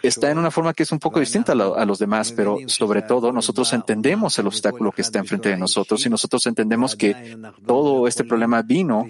[0.04, 3.32] está en una forma que es un poco distinta a los demás, pero sobre todo
[3.32, 8.26] nosotros entendemos el obstáculo que está enfrente de nosotros y nosotros entendemos que todo este
[8.26, 9.08] problema vino,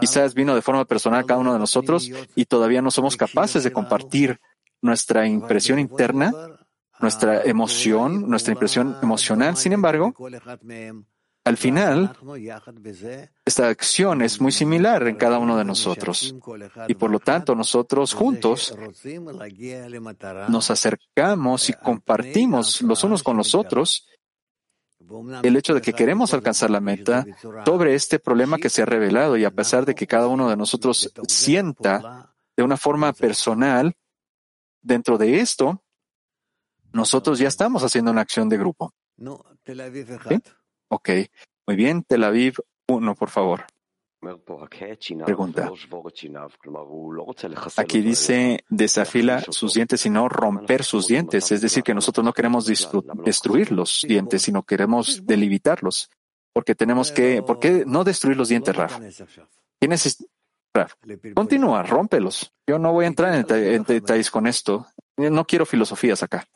[0.00, 3.72] quizás vino de forma personal cada uno de nosotros y todavía no somos capaces de
[3.72, 4.40] compartir
[4.80, 6.32] nuestra impresión interna,
[7.00, 9.56] nuestra emoción, nuestra impresión emocional.
[9.56, 10.14] Sin embargo,
[11.46, 12.16] al final,
[13.44, 16.34] esta acción es muy similar en cada uno de nosotros.
[16.88, 18.76] Y por lo tanto, nosotros juntos
[20.48, 24.08] nos acercamos y compartimos los unos con los otros
[25.44, 27.24] el hecho de que queremos alcanzar la meta
[27.64, 30.56] sobre este problema que se ha revelado y a pesar de que cada uno de
[30.56, 33.94] nosotros sienta de una forma personal
[34.82, 35.80] dentro de esto,
[36.92, 38.92] nosotros ya estamos haciendo una acción de grupo.
[40.28, 40.42] ¿Sí?
[40.88, 41.10] Ok,
[41.66, 42.02] muy bien.
[42.02, 42.56] Tel Aviv
[42.88, 43.64] 1, por favor.
[45.24, 45.70] Pregunta.
[47.76, 51.52] Aquí dice, desafila sus dientes y no romper sus dientes.
[51.52, 56.10] Es decir, que nosotros no queremos destruir los dientes, sino queremos delimitarlos.
[56.52, 58.98] Porque tenemos que, ¿por qué no destruir los dientes, Raf?
[59.78, 60.26] ¿Quién es
[60.72, 60.94] Raf?
[61.34, 62.52] Continúa, rómpelos.
[62.66, 64.86] Yo no voy a entrar en detalles con esto.
[65.16, 66.48] No quiero filosofías acá.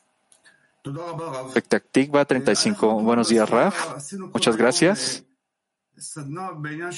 [0.83, 3.01] Expectativa 35.
[3.01, 4.11] Buenos días, Raf.
[4.33, 5.25] Muchas gracias.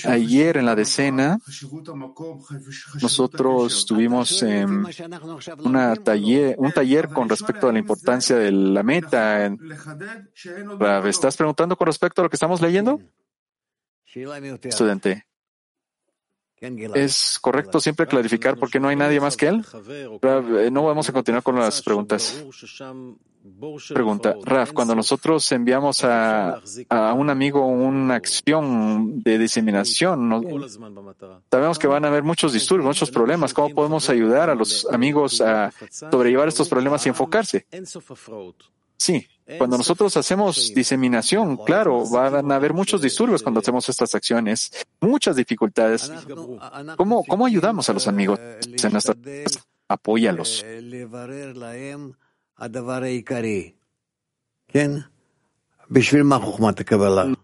[0.05, 1.37] Ayer en la decena,
[3.01, 4.85] nosotros tuvimos em,
[5.65, 9.53] una taller, un taller con respecto a la importancia de la meta.
[10.79, 13.01] Rav, ¿Estás preguntando con respecto a lo que estamos leyendo?
[14.63, 15.25] Estudiante,
[16.95, 19.65] ¿es correcto siempre clarificar por qué no hay nadie más que él?
[20.21, 22.43] Rav, eh, no vamos a continuar con las preguntas.
[23.93, 30.29] Pregunta, Raf, cuando nosotros enviamos a, a un amigo una acción de diseminación,
[31.51, 33.53] sabemos que van a haber muchos disturbios, muchos problemas.
[33.53, 37.65] ¿Cómo podemos ayudar a los amigos a sobrellevar estos problemas y enfocarse?
[38.95, 44.71] Sí, cuando nosotros hacemos diseminación, claro, van a haber muchos disturbios cuando hacemos estas acciones,
[45.01, 46.11] muchas dificultades.
[46.97, 48.95] ¿Cómo, cómo ayudamos a los amigos en
[49.87, 50.65] Apóyalos.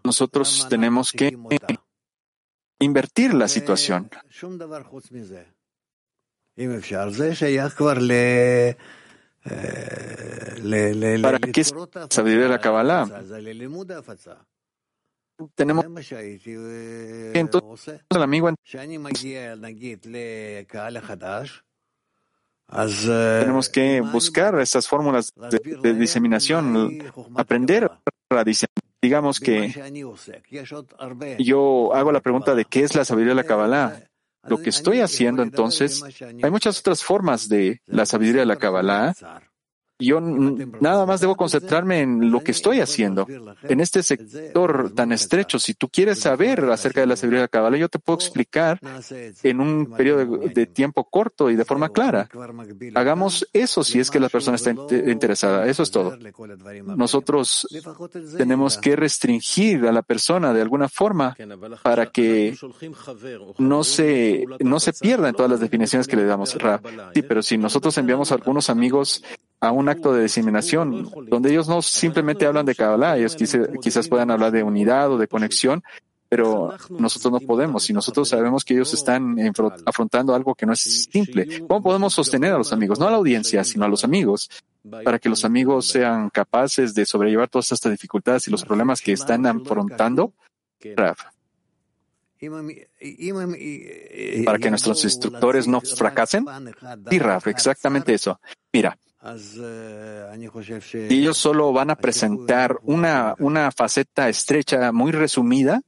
[0.02, 1.36] Nosotros tenemos que
[2.78, 4.10] invertir la situación.
[11.22, 11.74] ¿Para qué es
[12.10, 13.08] sabiduría de la Kabbalah?
[15.54, 18.50] Tenemos que entonces el amigo
[22.68, 26.98] Tenemos que buscar estas fórmulas de, de diseminación,
[27.34, 27.90] aprender
[28.30, 28.84] a diseminar.
[29.02, 29.72] Digamos que
[31.38, 34.09] yo hago la pregunta de qué es la sabiduría de la Kabbalah.
[34.44, 36.02] Lo que estoy haciendo entonces,
[36.42, 39.14] hay muchas otras formas de la sabiduría de la Kabbalah
[40.00, 43.26] yo nada más debo concentrarme en lo que estoy haciendo.
[43.62, 47.76] En este sector tan estrecho, si tú quieres saber acerca de la seguridad de Kabbalah,
[47.76, 48.80] yo te puedo explicar
[49.42, 52.28] en un periodo de, tiempo corto y de forma clara.
[52.94, 55.66] Hagamos eso si es que la persona está interesada.
[55.66, 56.16] Eso es todo.
[56.84, 57.66] Nosotros
[58.36, 61.36] tenemos que restringir a la persona de alguna forma
[61.82, 62.56] para que
[63.58, 66.56] no se, no se pierda todas las definiciones que le damos.
[67.14, 69.22] Sí, pero si nosotros enviamos a algunos amigos
[69.60, 74.30] a un acto de diseminación, donde ellos no simplemente hablan de Kabbalah, ellos quizás puedan
[74.30, 75.82] hablar de unidad o de conexión,
[76.30, 79.36] pero nosotros no podemos y nosotros sabemos que ellos están
[79.84, 81.66] afrontando algo que no es simple.
[81.66, 82.98] ¿Cómo podemos sostener a los amigos?
[82.98, 84.48] No a la audiencia, sino a los amigos,
[85.04, 89.12] para que los amigos sean capaces de sobrellevar todas estas dificultades y los problemas que
[89.12, 90.32] están afrontando?
[90.96, 91.16] Para
[94.58, 96.46] que nuestros instructores no fracasen.
[97.10, 98.40] Sí, Raf, exactamente eso.
[98.72, 98.96] Mira,
[101.08, 105.82] ellos solo van a presentar una, una faceta estrecha, muy resumida,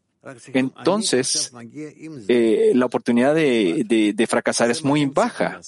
[0.52, 1.52] entonces
[2.28, 5.60] eh, la oportunidad de, de, fracasar es muy baja.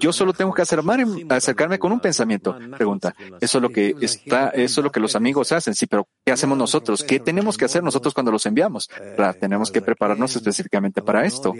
[0.00, 2.56] Yo solo tengo que acercarme con un pensamiento.
[2.76, 3.14] Pregunta.
[3.40, 5.74] Eso es lo que está, eso es lo que los amigos hacen.
[5.74, 7.04] Sí, pero ¿qué hacemos nosotros?
[7.04, 8.88] ¿Qué tenemos que hacer nosotros cuando los enviamos?
[9.38, 11.54] tenemos que prepararnos específicamente para esto.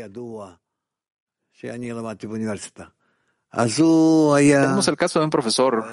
[4.63, 5.85] Tenemos el caso de un profesor.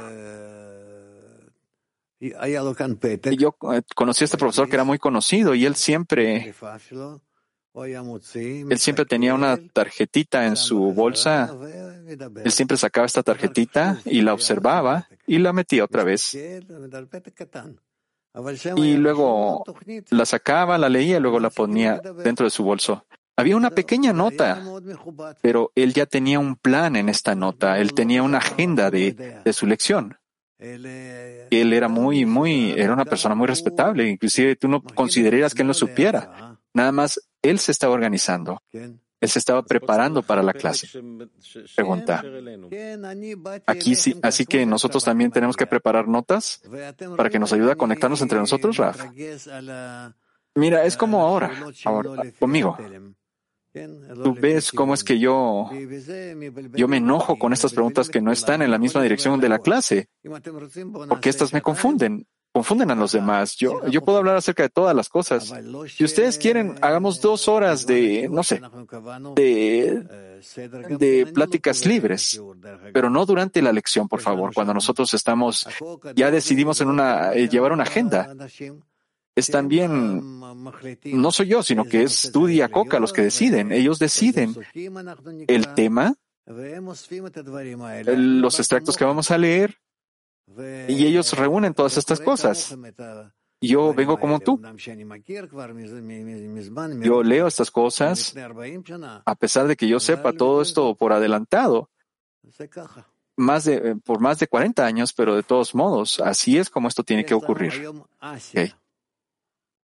[3.37, 6.53] yo eh, conocí a este profesor que era muy conocido y él siempre,
[7.75, 11.55] él siempre tenía una tarjetita en su bolsa.
[12.43, 16.35] Él siempre sacaba esta tarjetita y la observaba y la metía otra vez.
[18.75, 19.63] Y luego
[20.09, 23.05] la sacaba, la leía y luego la ponía dentro de su bolso.
[23.37, 24.63] Había una pequeña nota,
[25.41, 29.67] pero él ya tenía un plan en esta nota, él tenía una agenda de, su
[29.67, 30.17] lección.
[30.57, 35.67] Él era muy, muy, era una persona muy respetable, inclusive tú no considerarías que él
[35.67, 36.57] no supiera.
[36.73, 38.61] Nada más, él se estaba organizando.
[39.19, 40.87] Él se estaba preparando para la clase.
[41.75, 42.23] Pregunta.
[43.65, 46.61] Aquí sí, así que nosotros también tenemos que preparar notas
[47.15, 49.05] para que nos ayude a conectarnos entre nosotros, Raf.
[50.55, 51.51] Mira, es como ahora,
[51.85, 52.77] ahora conmigo.
[54.23, 55.69] Tú ves cómo es que yo,
[56.73, 59.59] yo me enojo con estas preguntas que no están en la misma dirección de la
[59.59, 60.07] clase,
[61.09, 63.55] porque estas me confunden, confunden a los demás.
[63.57, 65.53] Yo, yo puedo hablar acerca de todas las cosas.
[65.87, 68.61] Si ustedes quieren, hagamos dos horas de, no sé,
[69.35, 70.03] de,
[70.97, 72.41] de pláticas libres,
[72.93, 75.67] pero no durante la lección, por favor, cuando nosotros estamos,
[76.15, 78.33] ya decidimos en una, eh, llevar una agenda
[79.37, 83.71] es también, no soy yo, sino que es tú y Coca los que deciden.
[83.71, 84.55] Ellos deciden
[85.47, 86.15] el tema,
[88.15, 89.77] los extractos que vamos a leer,
[90.87, 92.75] y ellos reúnen todas estas cosas.
[93.61, 94.59] Yo vengo como tú.
[97.01, 98.35] Yo leo estas cosas,
[99.23, 101.91] a pesar de que yo sepa todo esto por adelantado,
[103.35, 107.03] más de, por más de 40 años, pero de todos modos, así es como esto
[107.03, 107.87] tiene que ocurrir.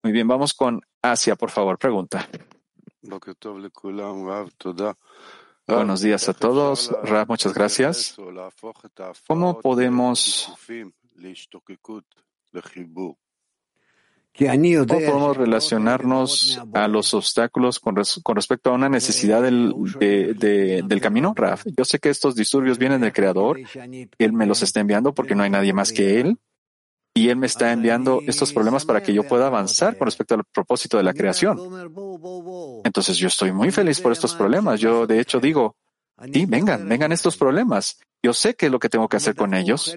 [0.06, 2.30] Muy bien, vamos con Asia, por favor, pregunta.
[5.66, 6.91] Buenos días a todos.
[7.01, 8.16] Rab, muchas gracias.
[9.26, 10.53] ¿Cómo podemos
[14.86, 21.66] ¿Cómo podemos relacionarnos a los obstáculos con, respecto a una necesidad del, del camino, Raf?
[21.76, 23.60] Yo sé que estos disturbios vienen del Creador.
[24.20, 26.38] Él me los está enviando porque no hay nadie más que Él
[27.18, 30.43] y Él me está enviando estos problemas para que yo pueda avanzar con respecto al
[30.43, 31.57] propósito de la creación.
[32.84, 34.82] Entonces yo estoy muy feliz por estos problemas.
[34.82, 35.78] Yo de hecho digo,
[36.34, 38.01] sí, vengan, vengan estos problemas.
[38.22, 39.95] Yo sé qué es lo que tengo que hacer con ellos.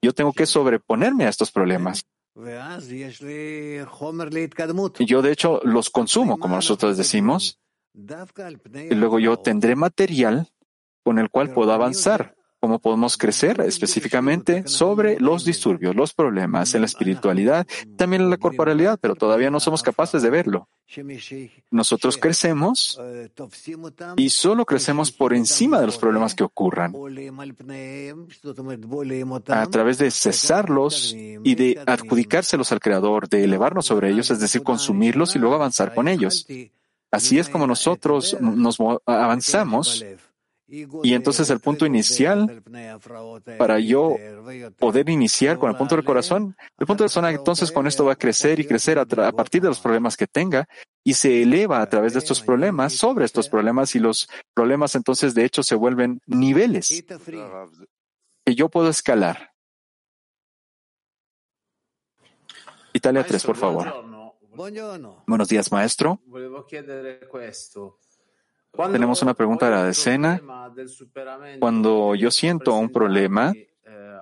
[0.00, 2.06] Yo tengo que sobreponerme a estos problemas.
[4.98, 7.58] Y yo de hecho los consumo, como nosotros decimos.
[7.92, 10.48] Y luego yo tendré material
[11.02, 16.82] con el cual puedo avanzar cómo podemos crecer específicamente sobre los disturbios, los problemas en
[16.82, 20.68] la espiritualidad, también en la corporalidad, pero todavía no somos capaces de verlo.
[21.72, 23.00] Nosotros crecemos
[24.16, 26.94] y solo crecemos por encima de los problemas que ocurran,
[29.48, 34.62] a través de cesarlos y de adjudicárselos al Creador, de elevarnos sobre ellos, es decir,
[34.62, 36.46] consumirlos y luego avanzar con ellos.
[37.10, 40.04] Así es como nosotros nos avanzamos
[41.02, 42.62] Y entonces el punto inicial
[43.58, 44.16] para yo
[44.78, 48.12] poder iniciar con el punto del corazón, el punto del corazón entonces con esto va
[48.12, 50.66] a crecer y crecer a, a, partir de los problemas que tenga
[51.04, 55.34] y se eleva a través de estos problemas sobre estos problemas y los problemas entonces
[55.34, 57.04] de hecho se vuelven niveles
[58.44, 59.52] que yo puedo escalar.
[62.94, 63.92] Italia 3, por favor.
[65.26, 66.20] Buenos días, maestro.
[68.72, 70.40] Tenemos una pregunta de la decena.
[71.60, 74.18] Cuando yo siento un problema, eh,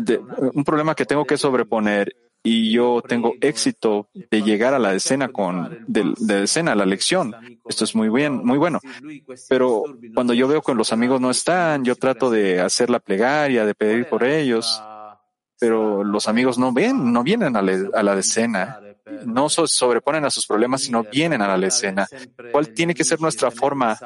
[0.00, 0.20] de,
[0.54, 2.14] un problema que tengo que sobreponer
[2.44, 6.86] y yo tengo éxito de llegar a la decena con de, de decena a la
[6.86, 7.34] lección.
[7.68, 8.80] Esto es muy bien, muy bueno.
[9.48, 9.84] Pero
[10.14, 13.74] cuando yo veo que los amigos no están, yo trato de hacer la plegaria, de
[13.74, 14.82] pedir por ellos,
[15.58, 18.80] pero los amigos no ven, no vienen a, a la decena,
[19.26, 22.06] no se sobreponen a sus problemas, sino vienen a la escena.
[22.50, 23.98] ¿Cuál tiene que ser nuestra forma?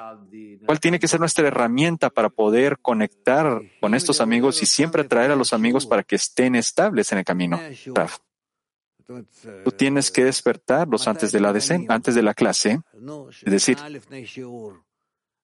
[0.64, 5.30] ¿Cuál tiene que ser nuestra herramienta para poder conectar con estos amigos y siempre atraer
[5.30, 7.60] a los amigos para que estén estables en el camino?
[7.94, 8.18] Raf.
[9.64, 12.80] Tú tienes que despertarlos antes de la decena, antes de la clase.
[13.44, 13.78] Es decir,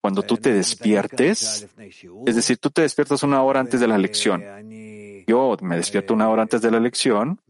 [0.01, 1.69] cuando tú te despiertes,
[2.27, 4.43] es decir, tú te despiertas una hora antes de la lección.
[5.29, 7.41] Yo me despierto una hora antes de la lección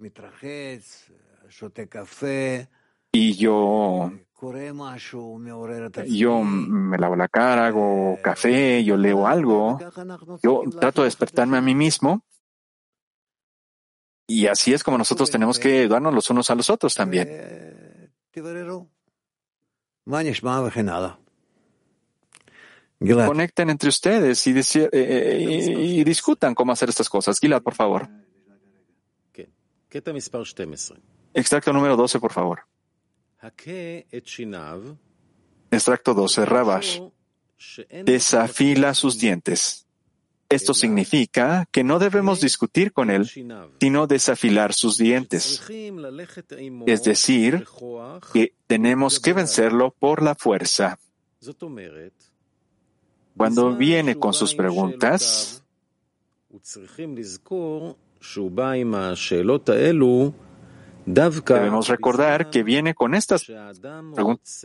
[3.13, 4.11] y yo,
[6.09, 9.79] yo me lavo la cara, hago café, yo leo algo,
[10.43, 12.25] yo trato de despertarme a mí mismo.
[14.27, 17.29] Y así es como nosotros tenemos que ayudarnos los unos a los otros también.
[23.27, 25.39] Conecten entre ustedes y, eh, eh,
[25.79, 27.39] y, discutan cómo hacer estas cosas.
[27.39, 28.09] Gilad, por favor.
[31.35, 32.61] Extracto número 12, por favor.
[35.71, 37.01] Extracto 12, Rabash.
[38.05, 39.87] Desafila sus dientes.
[40.49, 43.27] Esto significa que no debemos discutir con él,
[43.81, 45.63] sino desafilar sus dientes.
[46.87, 47.67] Es decir,
[48.35, 50.99] que tenemos que vencerlo por la fuerza.
[53.35, 55.65] Cuando viene con sus preguntas,
[61.07, 63.45] debemos recordar que viene con estas
[64.15, 64.65] preguntas.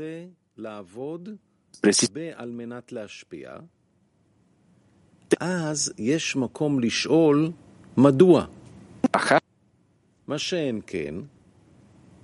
[10.28, 11.16] מה שאין כן,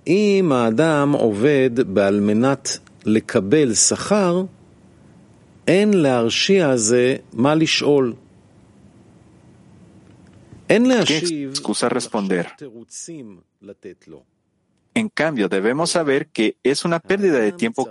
[0.06, 4.44] אם האדם עובד בעל מנת לקבל שכר,
[5.66, 8.14] אין להרשיע הזה מה לשאול.
[12.56, 14.22] תירוצים לתת לו.
[14.96, 17.84] En cambio, debemos saber que es una pérdida de tiempo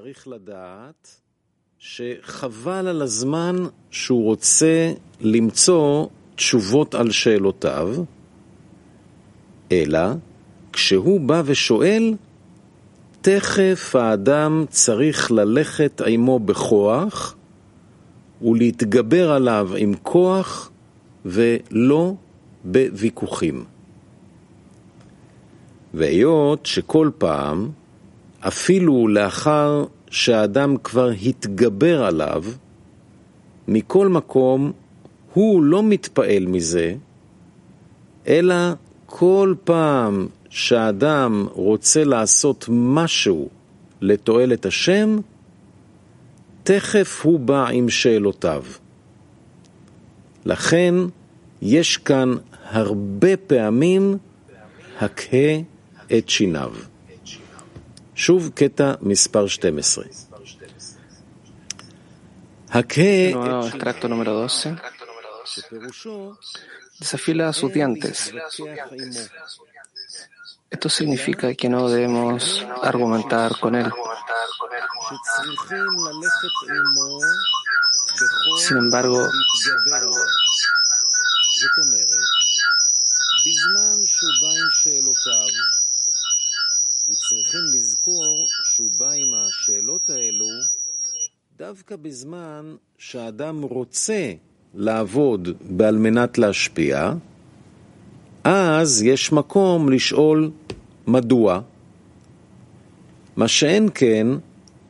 [10.73, 12.15] כשהוא בא ושואל,
[13.21, 17.35] תכף האדם צריך ללכת עמו בכוח
[18.41, 20.71] ולהתגבר עליו עם כוח
[21.25, 22.13] ולא
[22.63, 23.63] בוויכוחים.
[25.93, 27.69] והיות שכל פעם,
[28.39, 32.43] אפילו לאחר שהאדם כבר התגבר עליו,
[33.67, 34.71] מכל מקום
[35.33, 36.95] הוא לא מתפעל מזה,
[38.27, 38.55] אלא
[39.05, 43.49] כל פעם שהאדם רוצה לעשות משהו
[44.01, 45.17] לתועלת השם,
[46.63, 48.63] תכף הוא בא עם שאלותיו.
[50.45, 50.95] לכן
[51.61, 52.35] יש כאן
[52.72, 54.18] הרבה פעמים
[55.00, 55.60] הקהה
[56.18, 56.72] את שיניו.
[58.14, 60.04] שוב קטע מספר 12.
[62.70, 64.76] Nuevo extracto número 12.
[67.00, 68.32] Desafila sus dientes.
[70.70, 73.90] Esto significa que no debemos argumentar con él.
[78.58, 79.26] Sin embargo,
[91.67, 94.31] דווקא בזמן שהאדם רוצה
[94.73, 95.49] לעבוד
[95.87, 97.13] על מנת להשפיע,
[98.43, 100.51] אז יש מקום לשאול
[101.07, 101.61] מדוע.
[103.35, 104.27] מה שאין כן,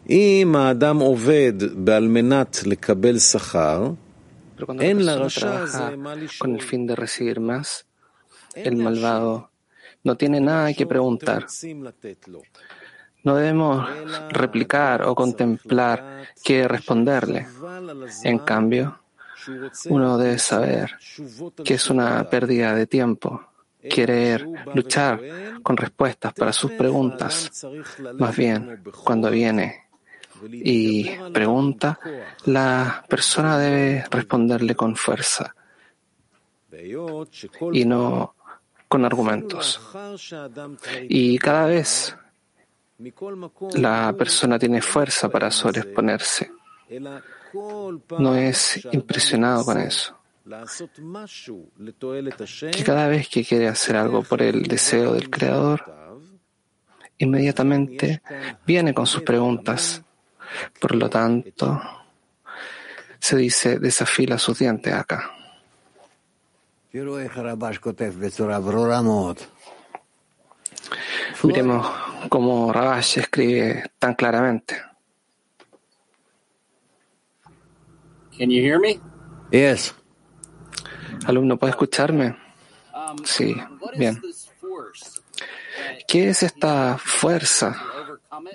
[0.10, 1.54] אם האדם עובד
[1.96, 3.92] על מנת לקבל שכר,
[4.80, 6.58] אין לרשע הזה מה לשאול.
[8.68, 9.50] el malvado
[10.06, 11.40] no tiene nada que preguntar.
[13.24, 13.88] No debemos
[14.30, 17.48] replicar o contemplar qué responderle.
[18.24, 19.00] En cambio,
[19.90, 20.98] uno debe saber
[21.64, 23.42] que es una pérdida de tiempo
[23.90, 25.22] querer luchar
[25.62, 27.66] con respuestas para sus preguntas.
[28.18, 29.84] Más bien, cuando viene
[30.52, 32.00] y pregunta,
[32.46, 35.54] la persona debe responderle con fuerza
[37.72, 38.36] y no
[38.88, 39.82] con argumentos.
[41.10, 42.16] Y cada vez
[43.76, 46.52] la persona tiene fuerza para sobreexponerse.
[48.20, 50.18] No es impresionado con eso.
[52.72, 55.84] Que cada vez que quiere hacer algo por el deseo del Creador,
[57.18, 58.22] inmediatamente
[58.66, 60.02] viene con sus preguntas.
[60.80, 61.82] Por lo tanto,
[63.20, 65.32] se dice desafila sus dientes acá.
[71.44, 74.82] Miremos cómo Rabash escribe tan claramente.
[78.38, 79.00] Can you hear me?
[79.52, 79.94] Yes.
[81.26, 82.36] Alumno, ¿puede escucharme?
[83.24, 83.56] Sí,
[83.96, 84.20] bien.
[86.08, 87.82] ¿Qué es esta fuerza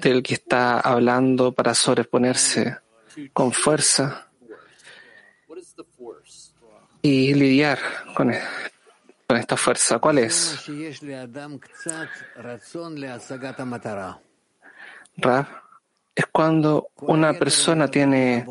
[0.01, 2.79] del que está hablando para sobreponerse
[3.33, 4.29] con fuerza
[7.03, 7.79] y lidiar
[8.15, 8.33] con,
[9.29, 9.99] con esta fuerza?
[9.99, 10.65] ¿Cuál es?
[15.19, 15.47] Rab,
[16.15, 18.47] es cuando una persona tiene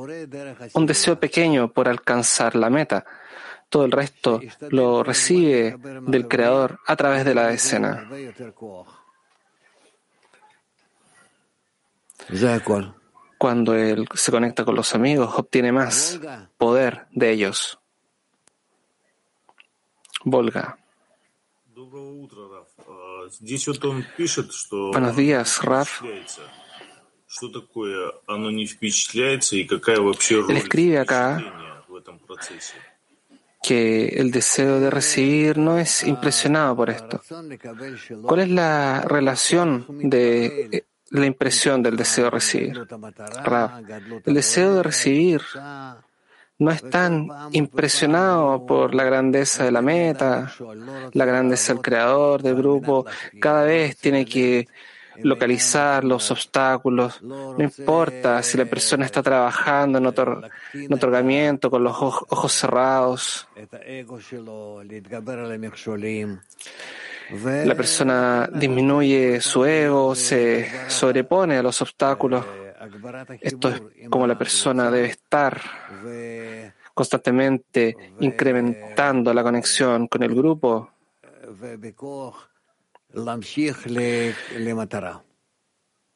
[0.73, 3.03] un deseo pequeño por alcanzar la meta.
[3.69, 5.75] Todo el resto lo recibe
[6.05, 8.07] del Creador a través de la escena.
[13.39, 16.19] Cuando él se conecta con los amigos, obtiene más
[16.57, 17.79] poder de ellos.
[20.29, 20.77] Volga.
[24.91, 26.01] Buenos días, Raf.
[30.49, 31.41] Él escribe acá
[33.63, 37.21] que el deseo de recibir no es impresionado por esto.
[38.23, 42.87] ¿Cuál es la relación de la impresión del deseo de recibir?
[44.25, 45.41] el deseo de recibir
[46.59, 50.51] no es tan impresionado por la grandeza de la meta,
[51.13, 53.05] la grandeza del creador, del grupo.
[53.39, 54.67] Cada vez tiene que
[55.17, 57.21] localizar los obstáculos.
[57.21, 63.47] No importa si la persona está trabajando en, otorgamiento con los ojos cerrados.
[67.65, 72.45] La persona disminuye su ego, se sobrepone a los obstáculos.
[73.41, 75.59] Esto es como la persona debe estar
[76.93, 80.91] constantemente incrementando la conexión con el grupo.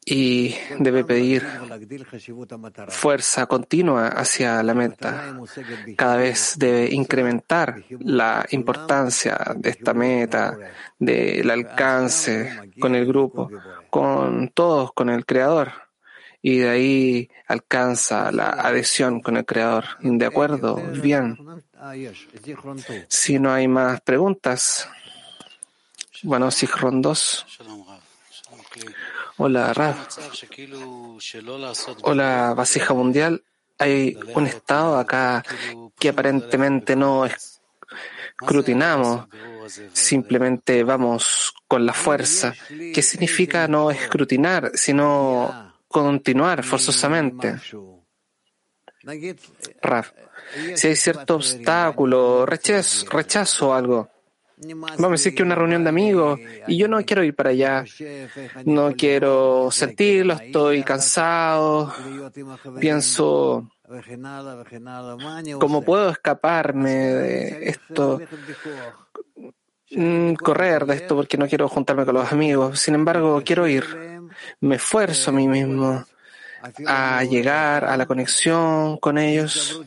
[0.06, 1.46] y debe pedir
[2.90, 5.38] fuerza continua hacia la meta.
[5.96, 10.58] Cada vez debe incrementar la importancia de esta meta,
[10.98, 13.50] del alcance con el grupo,
[13.90, 15.72] con todos, con el Creador.
[16.42, 19.86] Y de ahí alcanza la adhesión con el Creador.
[20.00, 20.76] ¿De acuerdo?
[20.76, 21.38] Bien.
[23.08, 24.88] Si no hay más preguntas.
[26.24, 27.46] Bueno, Sigrón 2.
[29.38, 29.96] Hola, Rav.
[32.04, 33.44] Hola, Vasija Mundial.
[33.78, 35.44] Hay un estado acá
[35.98, 39.28] que aparentemente no escrutinamos,
[39.94, 42.54] simplemente vamos con la fuerza.
[42.70, 47.56] ¿Qué significa no escrutinar, sino continuar forzosamente?
[49.82, 50.06] Rav,
[50.76, 54.10] si hay cierto obstáculo, rechazo, rechazo algo,
[54.64, 57.84] Vamos a decir que una reunión de amigos y yo no quiero ir para allá.
[58.66, 61.92] No quiero sentirlo, estoy cansado.
[62.80, 63.72] Pienso,
[65.60, 68.22] ¿cómo puedo escaparme de esto?
[69.90, 72.80] Mm, correr de esto porque no quiero juntarme con los amigos.
[72.80, 73.84] Sin embargo, quiero ir.
[74.60, 76.06] Me esfuerzo a mí mismo
[76.86, 79.82] a llegar a la conexión con ellos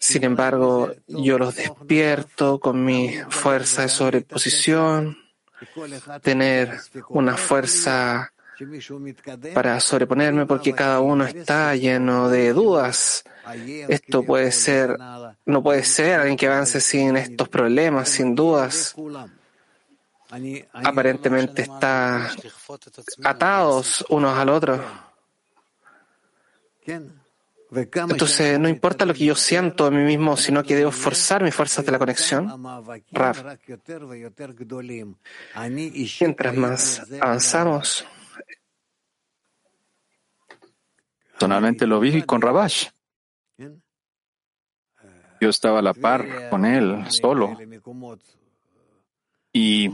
[0.00, 5.18] sin embargo, yo los despierto con mi fuerza de sobreposición,
[6.22, 6.80] tener
[7.10, 8.32] una fuerza
[9.52, 13.24] para sobreponerme porque cada uno está lleno de dudas.
[13.88, 14.96] Esto puede ser,
[15.44, 18.96] no puede ser alguien que avance sin estos problemas, sin dudas.
[20.72, 22.30] Aparentemente está
[23.24, 24.80] atados unos al otro.
[27.72, 31.54] Entonces, no importa lo que yo siento a mí mismo, sino que debo forzar mis
[31.54, 32.48] fuerzas de la conexión.
[33.12, 33.58] Rav.
[36.20, 38.04] Mientras más avanzamos
[41.40, 42.88] Personalmente lo vi con Rabash.
[45.40, 47.56] Yo estaba a la par con él, solo.
[49.52, 49.90] Y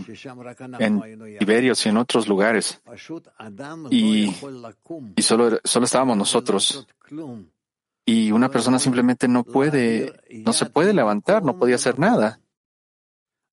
[0.79, 2.83] en Tiberios y en otros lugares.
[3.91, 4.33] Y,
[5.23, 6.87] solo, solo estábamos nosotros.
[8.05, 10.13] Y una persona simplemente no puede,
[10.45, 12.41] no se puede levantar, no podía hacer nada.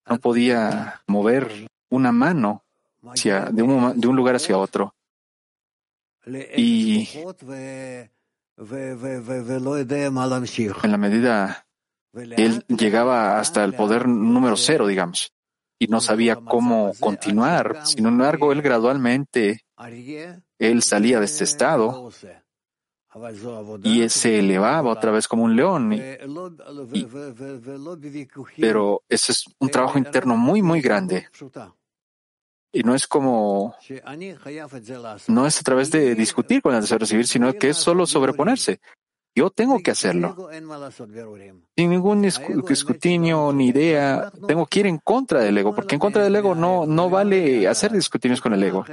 [0.05, 2.63] No podía mover una mano
[3.07, 4.93] hacia, de, un, de un lugar hacia otro.
[6.55, 7.09] Y
[10.83, 11.67] en la medida
[12.13, 15.33] él llegaba hasta el poder número cero, digamos,
[15.83, 17.85] y no sabía cómo continuar.
[17.85, 19.65] Sin embargo, él gradualmente,
[20.57, 22.09] él salía de este estado
[23.83, 25.93] y se elevaba otra vez como un león.
[28.57, 31.27] pero ese es un trabajo interno muy, muy grande.
[32.71, 33.75] Y no es como,
[35.27, 38.07] no es a través de discutir con el deseo de recibir, sino que es solo
[38.07, 38.79] sobreponerse.
[39.35, 40.49] Yo tengo que hacerlo.
[41.75, 46.23] Sin ningún escrutinio ni idea, tengo que ir en contra del ego, porque en contra
[46.23, 48.85] del ego no, no vale hacer discutinios con el ego.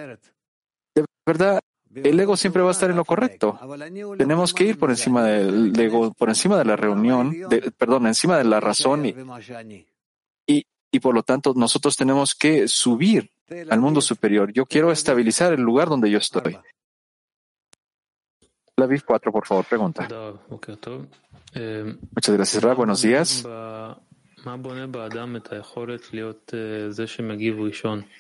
[0.94, 1.60] De verdad,
[1.94, 3.58] el ego siempre va a estar en lo correcto.
[4.16, 7.36] Tenemos que ir por encima del ego, por encima de la reunión,
[7.76, 9.14] perdón, encima de la razón y,
[10.46, 13.30] y, y por lo tanto nosotros tenemos que subir
[13.68, 14.52] al mundo superior.
[14.52, 16.56] Yo quiero estabilizar el lugar donde yo estoy.
[18.80, 20.08] La VIF 4, por favor, pregunta.
[22.14, 22.72] Muchas gracias, Ra.
[22.72, 23.46] Buenos días.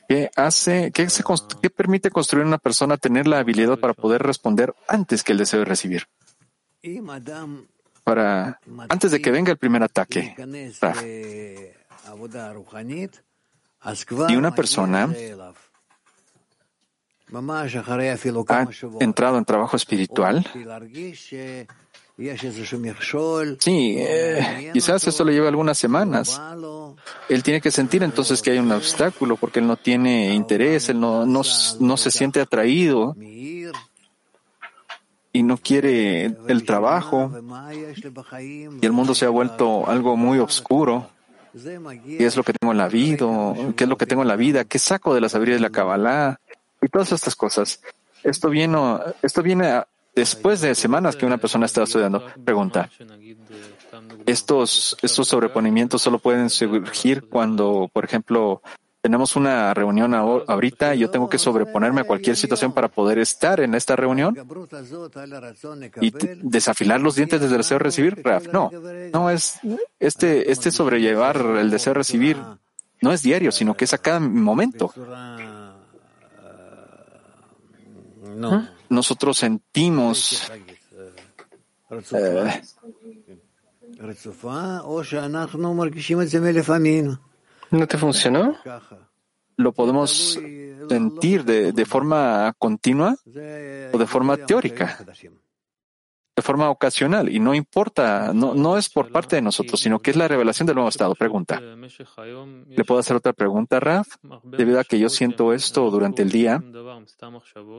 [0.06, 1.24] ¿Qué hace, qué, se,
[1.62, 5.60] qué permite construir una persona tener la habilidad para poder responder antes que el deseo
[5.60, 6.06] de recibir?
[8.04, 10.34] Para, antes de que venga el primer ataque.
[14.28, 15.08] Y una persona
[18.48, 18.68] ha
[19.00, 20.44] entrado en trabajo espiritual,
[23.60, 26.40] Sí, eh, quizás esto le lleve algunas semanas.
[27.28, 31.00] Él tiene que sentir entonces que hay un obstáculo porque él no tiene interés, él
[31.00, 31.40] no, no,
[31.80, 33.16] no se siente atraído
[35.32, 37.32] y no quiere el trabajo
[38.82, 41.08] y el mundo se ha vuelto algo muy oscuro.
[41.52, 43.26] ¿Qué es lo que tengo en la vida?
[43.76, 44.64] ¿Qué es lo que tengo en la vida?
[44.64, 46.38] ¿Qué saco de la sabiduría de la Kabbalah?
[46.90, 47.80] Todas estas cosas.
[48.22, 48.78] Esto viene,
[49.22, 49.82] esto viene
[50.14, 52.24] después de semanas que una persona está estudiando.
[52.44, 52.90] Pregunta.
[54.26, 58.62] Estos, estos sobreponimientos solo pueden surgir cuando, por ejemplo,
[59.00, 63.60] tenemos una reunión ahorita y yo tengo que sobreponerme a cualquier situación para poder estar
[63.60, 64.36] en esta reunión
[66.00, 66.12] y
[66.42, 68.22] desafilar los dientes desde el deseo de recibir.
[68.52, 68.70] No,
[69.12, 69.58] no es
[69.98, 72.36] este, este sobrellevar el deseo de recibir
[73.02, 74.92] no es diario, sino que es a cada momento.
[78.88, 80.50] Nosotros sentimos
[82.12, 82.62] eh,
[87.70, 88.56] ¿No te funcionó?
[89.56, 90.38] ¿Lo podemos
[90.88, 94.98] sentir de, de forma continua o de forma teórica?
[96.40, 100.10] de forma ocasional y no importa, no, no es por parte de nosotros, sino que
[100.10, 101.14] es la revelación del nuevo estado.
[101.14, 101.60] Pregunta.
[101.60, 104.08] ¿Le puedo hacer otra pregunta, Raf?
[104.44, 106.62] Debido a que yo siento esto durante el día,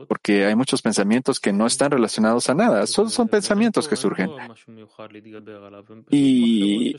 [0.08, 4.30] porque hay muchos pensamientos que no están relacionados a nada, solo son pensamientos que surgen.
[6.10, 6.96] Y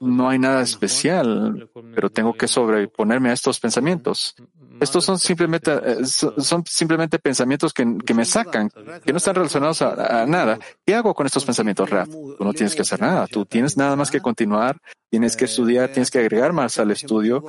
[0.00, 4.34] no hay nada especial, pero tengo que sobreponerme a estos pensamientos.
[4.80, 8.70] Estos son simplemente, eh, son simplemente pensamientos que, me sacan,
[9.04, 10.58] que no están relacionados a nada.
[10.84, 12.08] ¿Qué hago con estos pensamientos, Raf?
[12.08, 13.26] Tú no tienes que hacer nada.
[13.26, 17.44] Tú tienes nada más que continuar, tienes que estudiar, tienes que agregar más al estudio.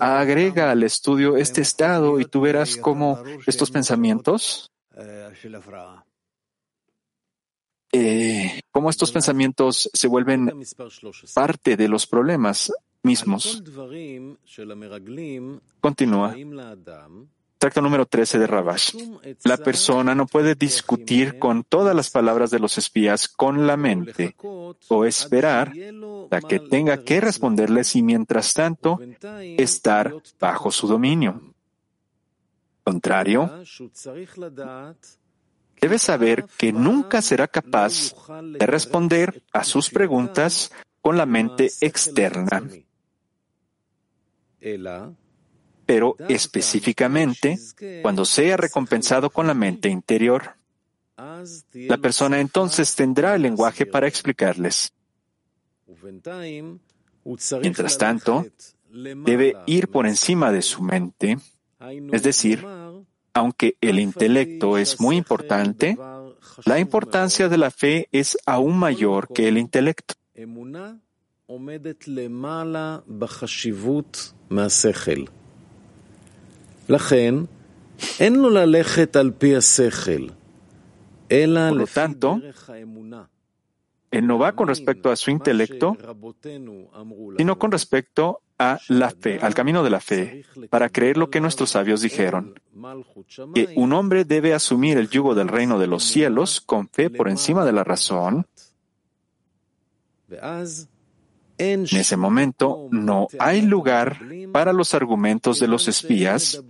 [0.00, 3.13] Agrega al estudio este estado y tú verás cómo
[3.46, 4.70] estos pensamientos,
[7.92, 10.50] eh, cómo estos pensamientos se vuelven
[11.34, 12.72] parte de los problemas
[13.04, 13.62] mismos.
[15.80, 16.34] Continúa.
[17.58, 18.94] Tracto número 13 de Rabash.
[19.44, 24.34] La persona no puede discutir con todas las palabras de los espías con la mente
[24.88, 25.72] o esperar
[26.30, 29.00] a que tenga que responderles y mientras tanto
[29.56, 31.53] estar bajo su dominio.
[32.84, 33.50] Contrario,
[35.80, 38.14] debe saber que nunca será capaz
[38.58, 40.70] de responder a sus preguntas
[41.00, 42.62] con la mente externa
[45.86, 47.58] pero específicamente
[48.02, 50.56] cuando sea recompensado con la mente interior.
[51.72, 54.92] La persona entonces tendrá el lenguaje para explicarles.
[57.60, 58.46] Mientras tanto,
[58.88, 61.38] debe ir por encima de su mente,
[62.12, 62.64] es decir,
[63.32, 65.98] aunque el intelecto es muy importante,
[66.64, 70.14] la importancia de la fe es aún mayor que el intelecto.
[81.28, 82.40] Por lo tanto,
[84.10, 85.96] él no va con respecto a su intelecto,
[87.36, 91.40] sino con respecto a la fe, al camino de la fe, para creer lo que
[91.40, 92.54] nuestros sabios dijeron,
[93.54, 97.28] que un hombre debe asumir el yugo del reino de los cielos con fe por
[97.28, 98.46] encima de la razón.
[101.56, 104.20] En ese momento no hay lugar
[104.52, 106.62] para los argumentos de los espías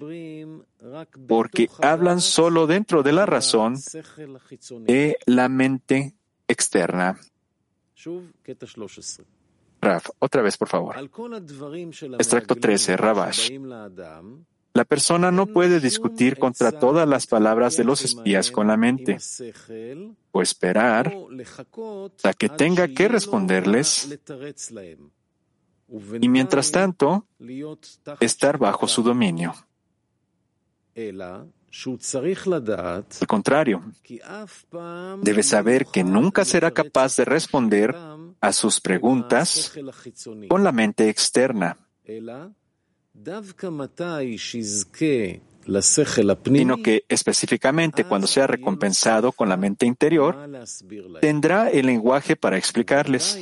[1.27, 3.77] porque hablan solo dentro de la razón
[4.81, 6.15] de la mente
[6.47, 7.19] externa.
[9.85, 10.97] Raf, otra vez, por favor.
[12.19, 13.51] Extracto 13, Rabash.
[14.77, 19.19] La persona no puede discutir contra todas las palabras de los espías con la mente,
[20.33, 21.17] o esperar
[22.25, 24.19] a que tenga que responderles,
[26.21, 27.29] y mientras tanto,
[28.19, 29.55] estar bajo su dominio.
[33.21, 33.83] Al contrario,
[35.23, 37.95] debe saber que nunca será capaz de responder
[38.41, 39.73] a sus preguntas
[40.49, 41.77] con la mente externa,
[46.45, 50.49] sino que específicamente cuando sea recompensado con la mente interior,
[51.21, 53.39] tendrá el lenguaje para explicarles.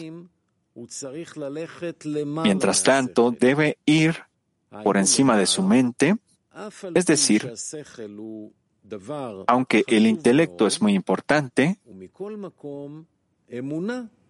[2.45, 4.16] Mientras tanto, debe ir
[4.83, 6.16] por encima de su mente,
[6.94, 7.53] es decir,
[9.46, 11.78] aunque el intelecto es muy importante,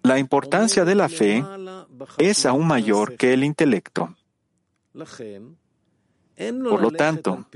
[0.03, 1.45] la importancia de la fe
[2.19, 4.15] es aún mayor que el intelecto.
[4.93, 7.47] Por lo tanto,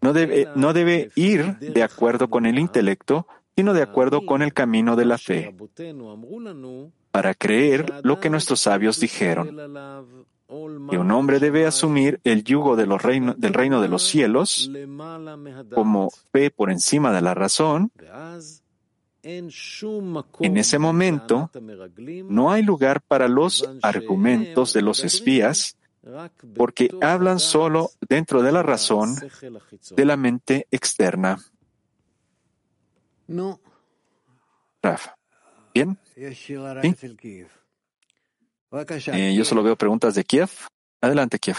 [0.00, 3.26] no debe, no debe ir de acuerdo con el intelecto,
[3.56, 5.54] sino de acuerdo con el camino de la fe,
[7.10, 9.56] para creer lo que nuestros sabios dijeron,
[10.48, 14.70] que un hombre debe asumir el yugo de los reino, del reino de los cielos
[15.74, 17.92] como fe por encima de la razón,
[19.22, 21.50] en ese momento
[22.24, 25.76] no hay lugar para los argumentos de los espías
[26.56, 29.16] porque hablan solo dentro de la razón
[29.90, 31.38] de la mente externa.
[33.26, 33.60] No.
[34.82, 35.08] Raf.
[35.74, 35.98] ¿Bien?
[36.14, 36.94] ¿Sí?
[38.70, 40.50] Eh, yo solo veo preguntas de Kiev.
[41.00, 41.56] Adelante, Kiev.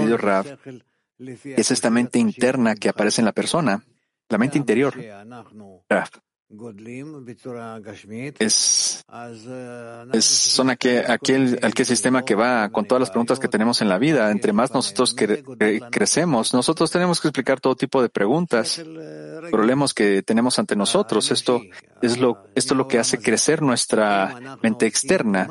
[0.00, 0.58] Querido Rav,
[1.18, 3.82] es esta mente interna que aparece en la persona,
[4.28, 4.94] la mente interior.
[5.88, 6.08] Rav,
[8.38, 9.04] es,
[10.12, 13.88] es son aquel, aquel, aquel sistema que va con todas las preguntas que tenemos en
[13.88, 14.30] la vida.
[14.30, 15.42] Entre más nosotros cre,
[15.90, 18.80] crecemos, nosotros tenemos que explicar todo tipo de preguntas,
[19.50, 21.32] problemas que tenemos ante nosotros.
[21.32, 21.62] Esto
[22.00, 25.48] es lo, esto es lo que hace crecer nuestra mente externa.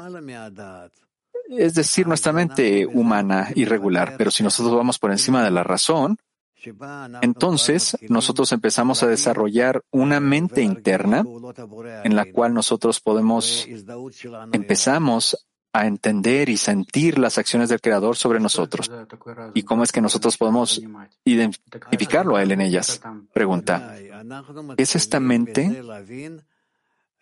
[1.49, 4.15] Es decir, nuestra mente humana irregular.
[4.17, 6.17] Pero si nosotros vamos por encima de la razón,
[7.21, 11.23] entonces, nosotros empezamos a desarrollar una mente interna
[12.03, 13.67] en la cual nosotros podemos,
[14.51, 18.89] empezamos a entender y sentir las acciones del Creador sobre nosotros.
[19.53, 20.81] ¿Y cómo es que nosotros podemos
[21.25, 23.01] identificarlo a Él en ellas?
[23.33, 23.97] Pregunta.
[24.77, 25.83] ¿Es esta mente?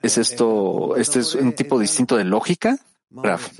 [0.01, 2.77] ¿Es esto, este es un tipo distinto de lógica?
[3.09, 3.59] Raf.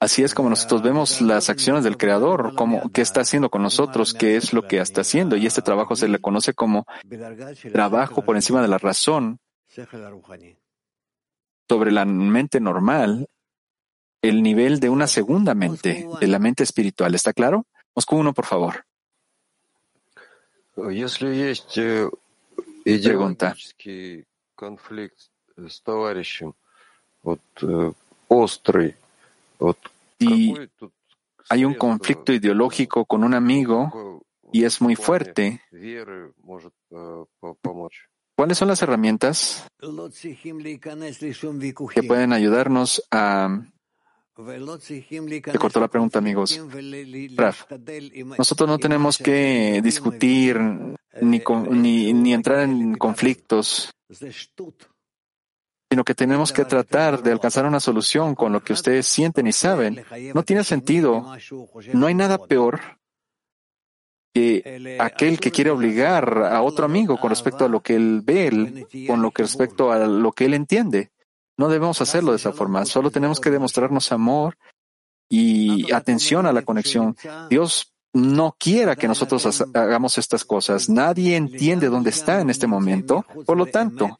[0.00, 4.12] Así es como nosotros vemos las acciones del Creador, como qué está haciendo con nosotros,
[4.12, 5.36] qué es lo que está haciendo.
[5.36, 6.86] Y este trabajo se le conoce como
[7.72, 9.38] trabajo por encima de la razón
[11.68, 13.28] sobre la mente normal,
[14.20, 17.14] el nivel de una segunda mente, de la mente espiritual.
[17.14, 17.66] ¿Está claro?
[17.94, 18.84] Moscú uno, por favor.
[22.84, 23.54] Pregunta.
[30.18, 30.54] Si
[31.48, 35.60] hay un conflicto ideológico con un amigo y es muy fuerte,
[38.36, 39.66] ¿cuáles son las herramientas
[41.94, 43.60] que pueden ayudarnos a...
[44.36, 46.60] Te cortó la pregunta, amigos.
[47.36, 47.70] Raf,
[48.36, 50.58] nosotros no tenemos que discutir
[51.20, 53.92] ni, ni, ni entrar en conflictos
[55.94, 59.52] sino que tenemos que tratar de alcanzar una solución con lo que ustedes sienten y
[59.52, 60.04] saben.
[60.34, 61.36] No tiene sentido.
[61.92, 62.80] No hay nada peor
[64.34, 68.88] que aquel que quiere obligar a otro amigo con respecto a lo que él ve,
[69.06, 71.12] con respecto a lo que él entiende.
[71.56, 72.84] No debemos hacerlo de esa forma.
[72.86, 74.58] Solo tenemos que demostrarnos amor
[75.28, 77.16] y atención a la conexión.
[77.48, 80.88] Dios no quiera que nosotros hagamos estas cosas.
[80.88, 83.24] Nadie entiende dónde está en este momento.
[83.46, 84.18] Por lo tanto,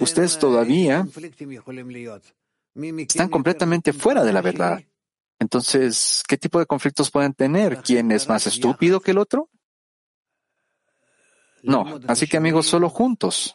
[0.00, 1.06] ustedes todavía
[3.08, 4.82] están completamente fuera de la verdad.
[5.38, 7.78] Entonces, ¿qué tipo de conflictos pueden tener?
[7.82, 9.50] ¿Quién es más estúpido que el otro?
[11.62, 13.54] No, así que amigos, solo juntos.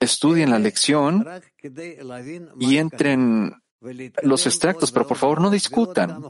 [0.00, 1.26] Estudien la lección
[2.60, 3.52] y entren
[4.22, 6.22] los extractos, pero por favor no discutan.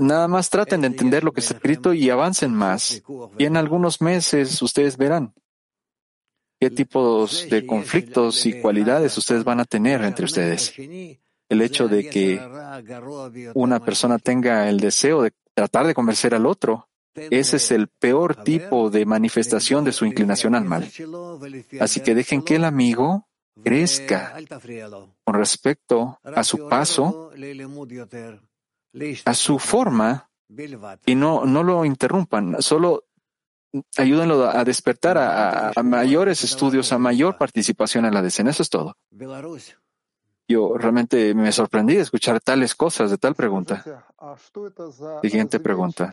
[0.00, 3.02] Nada más traten de entender lo que está escrito y avancen más.
[3.38, 5.32] Y en algunos meses ustedes verán
[6.60, 10.74] qué tipos de conflictos y cualidades ustedes van a tener entre ustedes.
[10.76, 12.40] El hecho de que
[13.54, 18.44] una persona tenga el deseo de tratar de convencer al otro, ese es el peor
[18.44, 20.90] tipo de manifestación de su inclinación al mal.
[21.80, 23.28] Así que dejen que el amigo
[23.64, 24.36] crezca
[25.24, 27.30] con respecto a su paso,
[29.24, 30.30] a su forma,
[31.06, 33.04] y no, no lo interrumpan, solo
[33.96, 38.50] ayúdenlo a despertar a, mayores estudios, a mayor participación en la decena.
[38.50, 38.96] Eso es todo.
[40.48, 44.04] Yo realmente me sorprendí de escuchar tales cosas de tal pregunta.
[45.22, 46.12] Siguiente pregunta.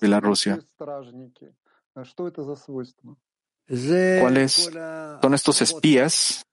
[0.00, 0.58] Bielorrusia.
[4.20, 4.70] ¿Cuáles
[5.20, 6.46] son estos espías?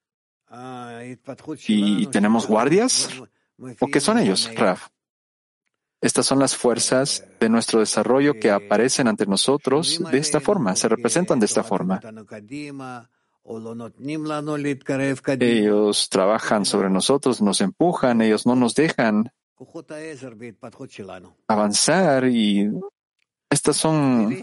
[1.67, 3.09] ¿Y tenemos guardias?
[3.57, 4.87] ¿O qué son ellos, Raf?
[6.01, 10.87] Estas son las fuerzas de nuestro desarrollo que aparecen ante nosotros de esta forma, se
[10.87, 11.99] representan de esta forma.
[15.39, 19.31] Ellos trabajan sobre nosotros, nos empujan, ellos no nos dejan
[21.47, 22.71] avanzar y
[23.49, 24.37] estas son,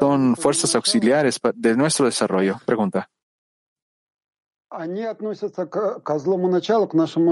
[0.00, 2.60] son fuerzas auxiliares de nuestro desarrollo.
[2.64, 3.10] Pregunta.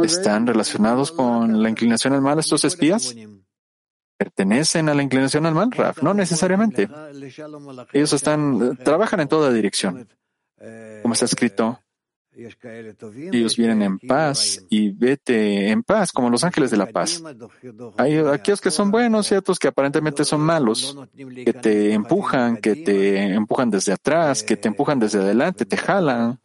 [0.04, 3.14] ¿Están relacionados con la inclinación al mal estos espías?
[4.16, 6.02] ¿Pertenecen a la inclinación al mal, Raf?
[6.02, 6.88] No necesariamente.
[7.92, 10.08] Ellos están, trabajan en toda dirección.
[11.02, 11.80] Como está escrito,
[12.34, 17.22] ellos vienen en paz y vete en paz, como los ángeles de la paz.
[17.98, 22.76] Hay aquellos que son buenos y otros que aparentemente son malos, que te empujan, que
[22.76, 26.40] te empujan desde atrás, que te empujan desde adelante, te jalan,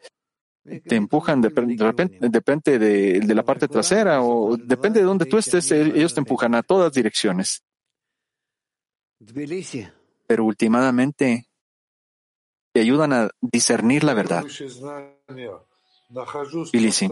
[0.85, 5.37] te empujan de, repente, depende de, de la parte trasera o depende de donde tú
[5.37, 7.63] estés, ellos te empujan a todas direcciones.
[10.27, 11.47] Pero últimamente
[12.73, 14.45] te ayudan a discernir la verdad.
[16.71, 17.09] Bilisi.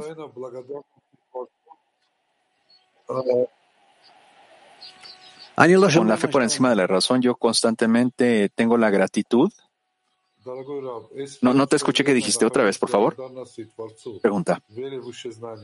[5.56, 9.52] Con la fe por encima de la razón, yo constantemente tengo la gratitud.
[11.42, 13.16] No, no te escuché que dijiste otra vez, por favor.
[14.22, 14.62] Pregunta.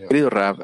[0.07, 0.63] Querido Rab,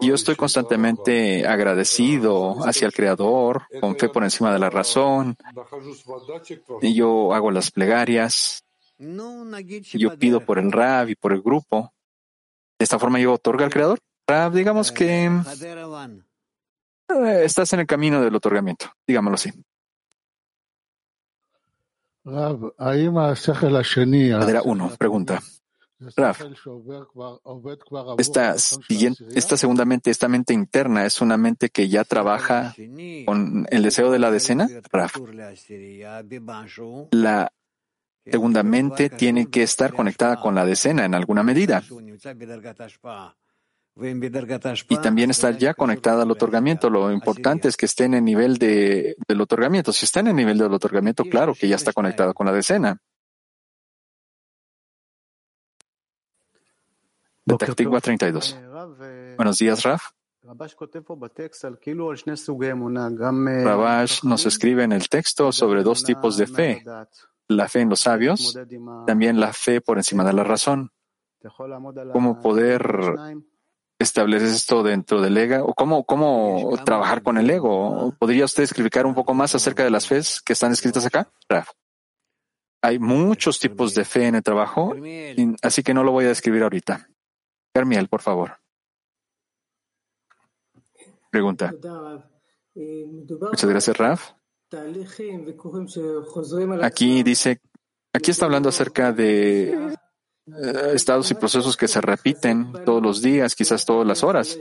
[0.00, 5.36] yo estoy constantemente agradecido hacia el Creador, con fe por encima de la razón.
[6.80, 8.64] Y yo hago las plegarias.
[9.92, 11.92] Yo pido por el Rab y por el grupo.
[12.78, 13.98] De esta forma yo otorgo al Creador.
[14.26, 15.24] Rab, digamos que
[17.08, 19.50] eh, estás en el camino del otorgamiento, digámoslo así.
[24.38, 25.40] Madera 1, pregunta.
[26.16, 26.42] Raf,
[28.16, 32.74] esta, esta segunda mente, esta mente interna, es una mente que ya trabaja
[33.26, 34.66] con el deseo de la decena.
[34.90, 35.16] Raf,
[37.10, 37.52] la
[38.24, 41.82] segunda mente tiene que estar conectada con la decena en alguna medida.
[43.96, 46.88] Y también estar ya conectada al otorgamiento.
[46.88, 49.92] Lo importante es que esté en el nivel de, del otorgamiento.
[49.92, 52.98] Si está en el nivel del otorgamiento, claro que ya está conectada con la decena.
[57.44, 58.58] Detective 32.
[59.36, 60.02] Buenos días, Raf.
[63.64, 66.84] Rabash nos escribe en el texto sobre dos tipos de fe,
[67.48, 68.58] la fe en los sabios,
[69.06, 70.90] también la fe por encima de la razón.
[72.12, 72.82] ¿Cómo poder
[74.00, 75.64] establecer esto dentro del ego?
[75.66, 78.14] ¿O cómo, cómo trabajar con el ego?
[78.18, 81.30] ¿Podría usted explicar un poco más acerca de las fes que están escritas acá?
[81.48, 81.70] Raf.
[82.82, 84.94] Hay muchos tipos de fe en el trabajo,
[85.62, 87.08] así que no lo voy a describir ahorita.
[87.74, 88.56] Carmiel, por favor.
[91.30, 91.74] Pregunta.
[92.74, 94.32] Muchas gracias, Raf.
[96.82, 97.60] Aquí dice,
[98.14, 99.94] aquí está hablando acerca de
[100.94, 104.58] estados y procesos que se repiten todos los días, quizás todas las horas.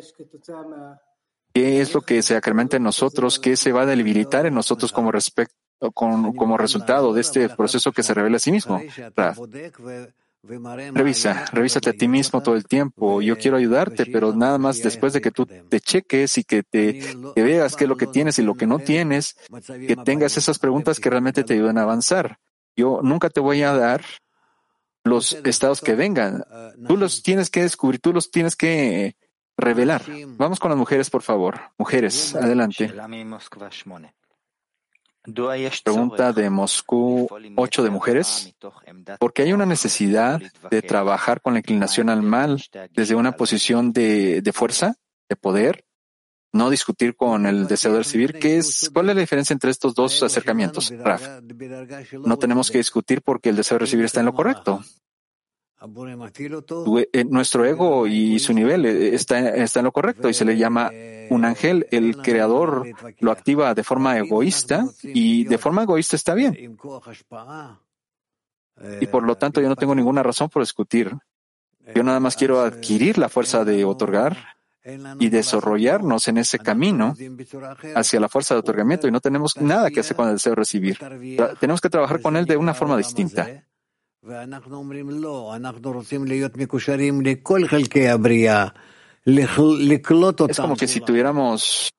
[1.53, 3.39] ¿Qué es lo que se acrementa en nosotros?
[3.39, 5.11] ¿Qué se va a debilitar en nosotros como
[5.93, 8.81] con, como resultado de este proceso que se revela a sí mismo.
[10.93, 13.21] Revisa, revísate a ti mismo todo el tiempo.
[13.21, 17.15] Yo quiero ayudarte, pero nada más después de que tú te cheques y que te
[17.35, 19.35] veas qué es lo que tienes y lo que no tienes,
[19.65, 22.39] que tengas esas preguntas que realmente te ayuden a avanzar.
[22.75, 24.01] Yo nunca te voy a dar
[25.03, 26.43] los estados que vengan.
[26.87, 29.15] Tú los tienes que descubrir, tú los tienes que
[29.57, 30.03] revelar.
[30.37, 31.59] Vamos con las mujeres, por favor.
[31.77, 32.93] Mujeres, adelante.
[35.83, 38.55] Pregunta de Moscú 8 de mujeres.
[39.19, 44.41] Porque hay una necesidad de trabajar con la inclinación al mal desde una posición de,
[44.41, 44.95] de fuerza,
[45.27, 45.85] de poder,
[46.51, 48.39] no discutir con el deseo de recibir.
[48.39, 51.41] ¿Qué es, ¿Cuál es la diferencia entre estos dos acercamientos, Raf?
[52.25, 54.81] No tenemos que discutir porque el deseo de recibir está en lo correcto.
[57.13, 60.57] Eh, nuestro ego y su nivel eh, está, está en lo correcto y se le
[60.57, 60.91] llama
[61.29, 61.87] un ángel.
[61.91, 62.85] El creador
[63.19, 66.77] lo activa de forma egoísta y de forma egoísta está bien.
[68.99, 71.15] Y por lo tanto yo no tengo ninguna razón por discutir.
[71.95, 74.58] Yo nada más quiero adquirir la fuerza de otorgar
[75.19, 77.15] y desarrollarnos en ese camino
[77.95, 80.55] hacia la fuerza de otorgamiento y no tenemos nada que hacer con el deseo de
[80.55, 80.97] recibir.
[81.59, 83.63] Tenemos que trabajar con él de una forma distinta.
[90.51, 91.89] Es como que si tuviéramos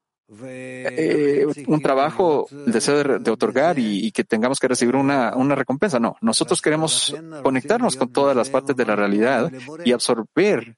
[0.45, 5.99] eh, un trabajo, el deseo de, otorgar y, que tengamos que recibir una, una recompensa.
[5.99, 9.51] No, nosotros queremos conectarnos con todas las partes de la realidad
[9.85, 10.77] y absorber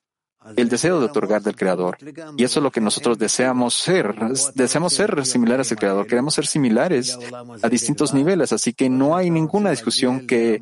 [0.56, 1.98] el deseo de otorgar del Creador.
[2.36, 4.14] Y eso es lo que nosotros deseamos ser.
[4.54, 6.06] Deseamos ser similares al Creador.
[6.06, 7.18] Queremos ser similares
[7.62, 8.52] a distintos niveles.
[8.52, 10.60] Así que no hay ninguna discusión que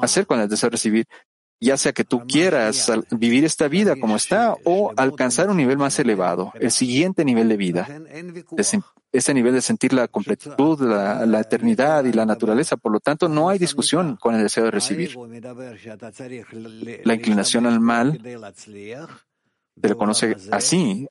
[0.00, 1.06] hacer con el deseo de recibir,
[1.62, 5.98] ya sea que tú quieras vivir esta vida como está o alcanzar un nivel más
[5.98, 7.88] elevado, el siguiente nivel de vida,
[9.12, 12.76] ese nivel de sentir la completitud, la, eternidad y la naturaleza.
[12.76, 15.16] Por lo tanto, no hay discusión con el deseo de recibir.
[17.04, 21.06] La inclinación al mal se le conoce así.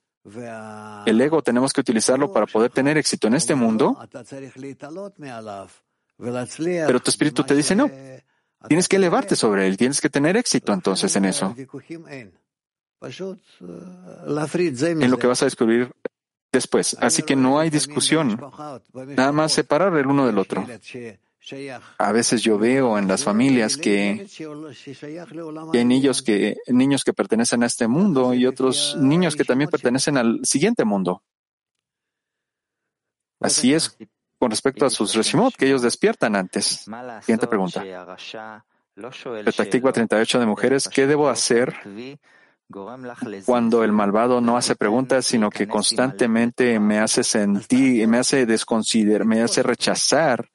[1.05, 3.97] El ego tenemos que utilizarlo para poder tener éxito en este mundo
[6.85, 7.89] pero tu espíritu te dice no.
[8.67, 11.55] Tienes que elevarte sobre él, tienes que tener éxito entonces en eso.
[11.57, 12.31] En
[15.11, 15.91] lo que vas a descubrir
[16.51, 16.95] después.
[16.99, 18.39] Así que no hay discusión.
[18.93, 20.65] Nada más separar el uno del otro.
[21.97, 24.27] A veces yo veo en las familias que,
[25.73, 30.17] hay niños que, niños que pertenecen a este mundo y otros niños que también pertenecen
[30.17, 31.23] al siguiente mundo.
[33.39, 33.97] Así es
[34.41, 36.87] con respecto a sus Reshimot que ellos despiertan antes.
[37.21, 37.83] Siguiente pregunta.
[39.45, 41.75] Perspectiva 38 de mujeres, ¿qué debo hacer
[43.45, 49.27] cuando el malvado no hace preguntas, sino que constantemente me hace sentir, me hace desconsiderar,
[49.27, 50.49] me hace rechazar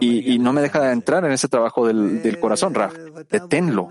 [0.00, 2.92] y, no me deja entrar en ese trabajo del, corazón, Raf?
[3.30, 3.88] Deténlo.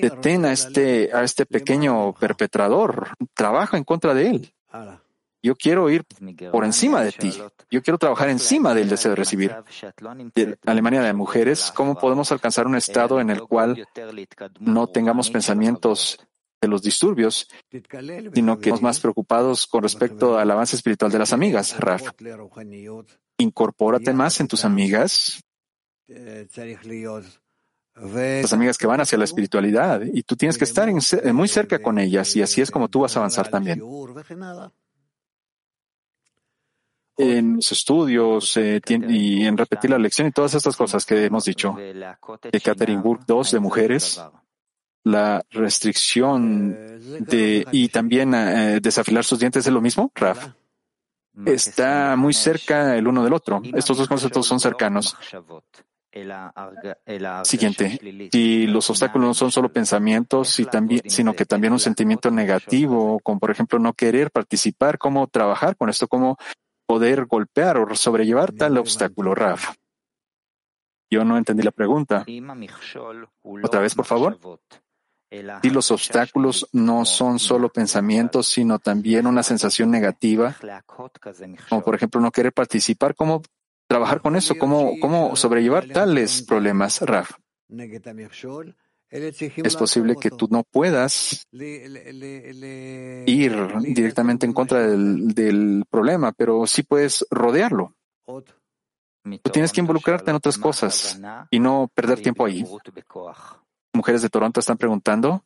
[0.00, 3.08] Detén a este, a este pequeño perpetrador.
[3.34, 4.54] Trabaja en contra de él.
[5.44, 6.06] Yo quiero ir
[6.50, 7.30] por encima de ti.
[7.70, 9.54] Yo quiero trabajar encima del deseo de recibir.
[10.34, 13.86] De Alemania de mujeres, ¿cómo podemos alcanzar un estado en el cual
[14.58, 16.18] no tengamos pensamientos
[16.62, 17.46] de los disturbios,
[18.32, 22.08] sino que estemos más preocupados con respecto al avance espiritual de las amigas, Raf?
[23.36, 25.44] Incorpórate más en tus amigas,
[27.94, 30.90] las amigas que van hacia la espiritualidad, y tú tienes que estar
[31.34, 33.82] muy cerca con ellas, y así es como tú vas a avanzar también
[37.16, 41.44] en los estudios eh, y en repetir la lección y todas estas cosas que hemos
[41.44, 41.74] dicho.
[41.76, 44.22] De Catherine 2 de mujeres,
[45.04, 46.76] la restricción
[47.20, 50.48] de y también eh, desafilar sus dientes es lo mismo, Raf.
[51.46, 53.60] Está muy cerca el uno del otro.
[53.74, 55.16] Estos dos conceptos son cercanos.
[57.42, 63.18] Siguiente, si los obstáculos no son solo pensamientos, también, sino que también un sentimiento negativo,
[63.18, 66.36] como por ejemplo no querer participar, cómo trabajar con esto, cómo
[66.86, 69.74] poder golpear o sobrellevar tal obstáculo, Raf?
[71.10, 72.24] Yo no entendí la pregunta.
[73.62, 74.38] Otra vez, por favor.
[75.62, 80.56] Si los obstáculos no son solo pensamientos, sino también una sensación negativa,
[81.68, 83.42] como por ejemplo no querer participar, ¿cómo
[83.88, 84.54] trabajar con eso?
[84.56, 87.32] ¿Cómo, cómo sobrellevar tales problemas, Raf?
[89.14, 97.24] Es posible que tú no puedas ir directamente en contra del, problema, pero sí puedes
[97.30, 97.94] rodearlo.
[98.26, 101.20] Tú tienes que involucrarte en otras cosas
[101.50, 102.64] y no perder tiempo ahí.
[103.92, 105.44] Mujeres de Toronto están preguntando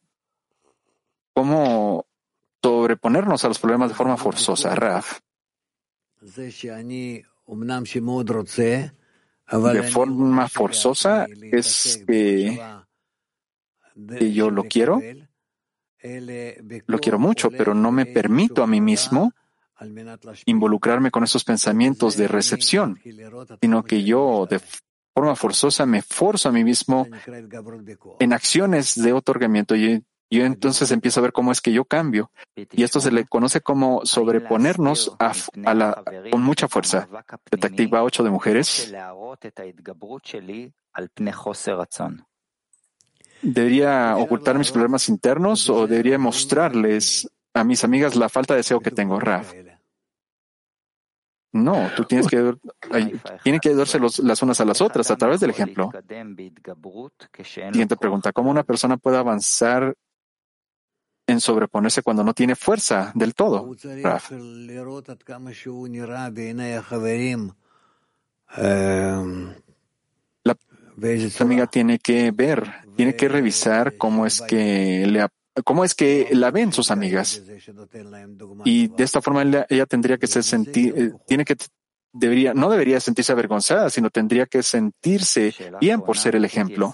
[1.34, 2.06] cómo
[2.62, 5.20] sobreponernos a los problemas de forma forzosa, Raf.
[9.46, 12.58] de forma forzosa es que,
[14.18, 15.00] que yo lo quiero,
[16.86, 19.32] lo quiero mucho, pero no me permito a mí mismo
[20.46, 23.00] involucrarme con esos pensamientos de recepción,
[23.60, 24.60] sino que yo de
[25.14, 27.06] forma forzosa me forzo a mí mismo
[28.18, 29.74] en acciones de otorgamiento.
[29.76, 32.30] Y yo entonces empiezo a ver cómo es que yo cambio.
[32.54, 35.32] Y esto se le conoce como sobreponernos a,
[35.74, 37.08] la, con mucha fuerza.
[37.50, 38.92] Detectiva 8 de mujeres.
[43.42, 48.80] ¿Debería ocultar mis problemas internos o debería mostrarles a mis amigas la falta de deseo
[48.80, 49.52] que tengo, Raf?
[51.52, 52.54] No, tú tienes que,
[53.42, 55.90] tienen que ayudarse las unas a las otras a través del ejemplo.
[57.42, 58.32] Siguiente pregunta.
[58.32, 59.96] ¿Cómo una persona puede avanzar
[61.26, 63.74] en sobreponerse cuando no tiene fuerza del todo?
[64.02, 64.30] Raf.
[70.44, 70.54] La
[71.40, 75.24] amiga tiene que ver, tiene que revisar cómo es que le
[75.64, 77.40] cómo es que la ven sus amigas.
[78.64, 81.56] Y de esta forma ella, tendría que ser sentir, eh, tiene que,
[82.12, 86.92] debería, no debería sentirse avergonzada, sino tendría que sentirse bien por ser el ejemplo.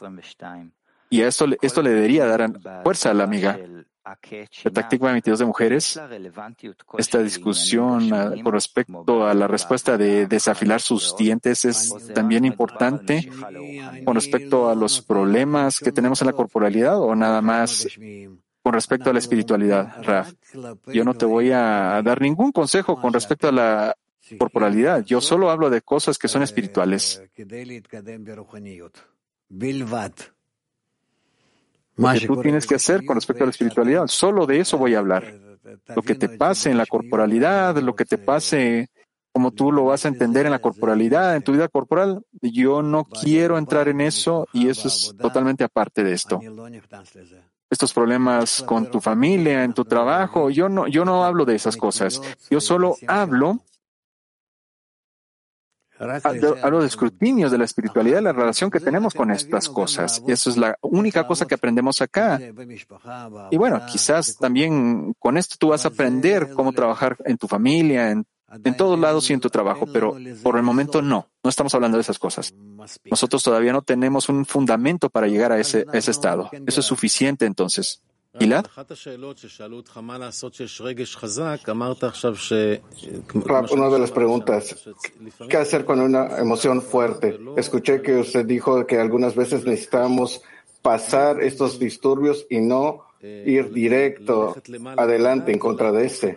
[1.08, 2.52] Y esto, esto le debería dar
[2.82, 3.58] fuerza a la amiga.
[4.64, 6.00] La táctica 22 de mujeres,
[6.98, 8.10] esta discusión
[8.42, 13.30] con respecto a la respuesta de desafilar sus dientes es también importante
[14.04, 17.88] con respecto a los problemas que tenemos en la corporalidad o nada más
[18.62, 20.32] con respecto a la espiritualidad, Raf.
[20.86, 23.96] Yo no te voy a dar ningún consejo con respecto a la
[24.38, 25.04] corporalidad.
[25.04, 27.22] Yo solo hablo de cosas que son espirituales.
[31.96, 34.94] Lo que tú tienes que hacer con respecto a la espiritualidad, solo de eso voy
[34.94, 35.24] a hablar.
[35.94, 38.88] Lo que te pase en la corporalidad, lo que te pase
[39.32, 43.04] como tú lo vas a entender en la corporalidad, en tu vida corporal, yo no
[43.04, 46.40] quiero entrar en eso y eso es totalmente aparte de esto
[47.74, 50.48] estos problemas con tu familia, en tu trabajo.
[50.48, 52.20] Yo no, yo no hablo de esas cosas.
[52.50, 53.60] Yo solo hablo,
[55.98, 60.22] hablo de escrutinios de la espiritualidad, la relación que tenemos con estas cosas.
[60.26, 62.40] Y eso es la única cosa que aprendemos acá.
[63.50, 68.10] Y bueno, quizás también con esto tú vas a aprender cómo trabajar en tu familia,
[68.10, 68.26] en
[68.62, 71.98] en todos lados y en tu trabajo, pero por el momento no, no estamos hablando
[71.98, 72.54] de esas cosas.
[73.04, 76.50] Nosotros todavía no tenemos un fundamento para llegar a ese, ese estado.
[76.66, 78.02] Eso es suficiente entonces.
[78.38, 78.66] Gilad?
[83.70, 84.88] Una de las preguntas,
[85.48, 87.38] ¿qué hacer con una emoción fuerte?
[87.56, 90.42] Escuché que usted dijo que algunas veces necesitamos
[90.82, 94.54] pasar estos disturbios y no ir directo
[94.96, 96.36] adelante en contra de este.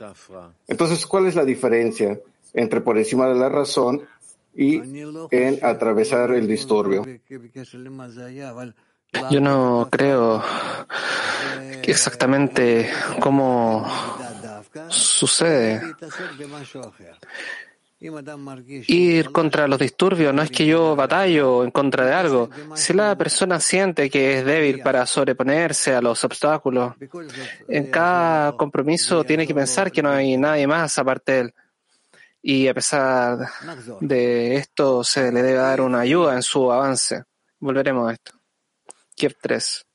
[0.68, 2.20] Entonces, ¿cuál es la diferencia
[2.54, 4.04] entre por encima de la razón
[4.56, 4.82] y
[5.32, 7.04] en atravesar el disturbio?
[9.32, 10.44] Yo no creo
[11.84, 13.86] exactamente cómo
[14.90, 15.82] sucede.
[18.00, 22.50] Ir contra los disturbios no es que yo batallo en contra de algo.
[22.76, 26.94] Si la persona siente que es débil para sobreponerse a los obstáculos,
[27.68, 31.54] en cada compromiso tiene que pensar que no hay nadie más aparte de él.
[32.44, 33.50] Y a pesar
[34.00, 37.24] de esto, se le debe dar una ayuda en su avance.
[37.60, 38.34] Volveremos a esto.
[39.16, 39.87] Kiev 3.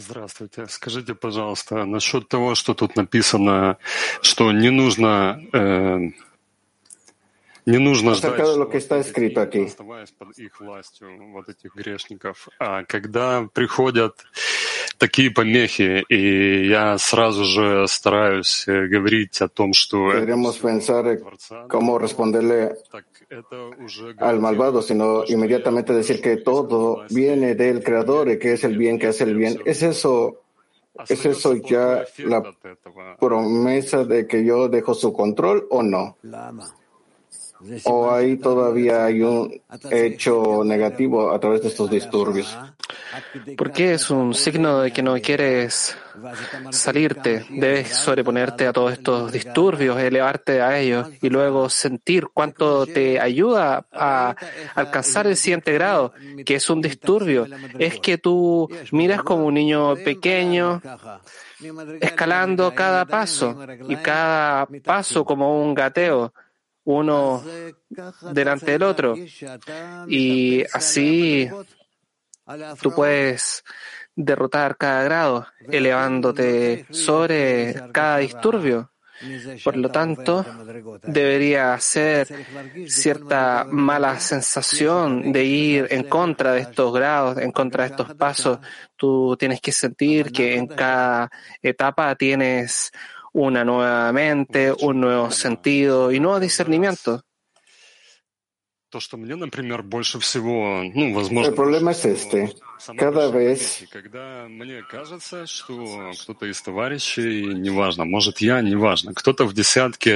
[0.00, 0.66] Здравствуйте.
[0.68, 3.78] Скажите, пожалуйста, насчет того, что тут написано,
[4.22, 6.12] что не нужно э,
[7.66, 9.66] acerca de lo que está escrito aquí.
[12.86, 14.24] Когда приходят
[14.97, 20.13] такие помехи, и я сразу же стараюсь говорить о том, что...
[20.13, 21.19] Deberíamos pensar
[21.69, 22.75] cómo responderle
[24.19, 28.99] al malvado, sino inmediatamente decir que todo viene del Creador y que es el bien
[28.99, 29.59] que hace el bien.
[29.65, 30.41] ¿Es eso,
[31.07, 32.43] es eso ya la
[33.19, 36.17] promesa de que yo dejo su control o no?
[37.84, 39.60] ¿O ahí todavía hay un
[39.90, 42.56] hecho negativo a través de estos disturbios?
[43.56, 45.96] Porque es un signo de que no quieres
[46.70, 53.18] salirte, debes sobreponerte a todos estos disturbios, elevarte a ellos y luego sentir cuánto te
[53.18, 54.36] ayuda a
[54.74, 56.12] alcanzar el siguiente grado,
[56.44, 57.46] que es un disturbio.
[57.78, 60.80] Es que tú miras como un niño pequeño
[62.00, 63.58] escalando cada paso
[63.88, 66.32] y cada paso como un gateo
[66.88, 67.42] uno
[68.32, 69.14] delante del otro.
[70.08, 71.48] Y así
[72.80, 73.62] tú puedes
[74.16, 78.90] derrotar cada grado, elevándote sobre cada disturbio.
[79.64, 80.46] Por lo tanto,
[81.02, 82.26] debería ser
[82.86, 88.60] cierta mala sensación de ir en contra de estos grados, en contra de estos pasos.
[88.96, 92.92] Tú tienes que sentir que en cada etapa tienes
[93.38, 97.22] una nueva mente, un nuevo sentido y nuevo discernimiento.
[101.48, 102.54] El problema es este.
[102.96, 103.86] Cada vez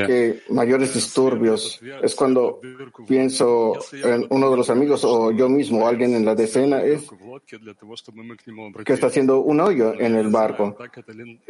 [0.06, 2.60] que mayores disturbios es cuando
[3.06, 7.08] pienso en uno de los amigos o yo mismo, alguien en la decena, es
[8.84, 10.76] que está haciendo un hoyo en el barco.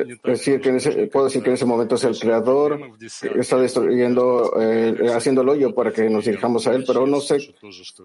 [0.06, 3.38] Es decir, que en ese, puedo decir que en ese momento es el creador que
[3.38, 7.54] está destruyendo, eh, haciendo el hoyo para que nos dirijamos a él, pero no sé,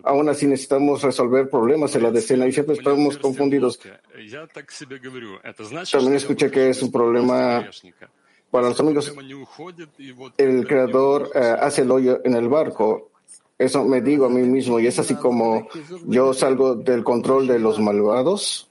[0.04, 3.80] aún así necesitamos resolver problemas en la decena y siempre estamos confundidos.
[5.92, 7.66] También escuché que es un problema
[8.52, 9.14] para los amigos.
[10.38, 13.12] El creador eh, hace el hoyo en el barco.
[13.58, 15.68] Eso me digo a mí mismo y es así como
[16.06, 18.67] yo salgo del control de los malvados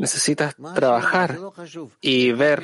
[0.00, 1.38] necesitas trabajar
[2.00, 2.62] y ver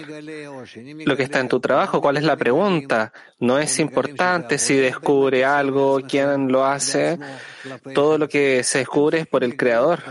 [1.05, 3.13] lo que está en tu trabajo, cuál es la pregunta.
[3.39, 7.19] No es importante si descubre algo, quién lo hace.
[7.95, 10.03] Todo lo que se descubre es por el creador.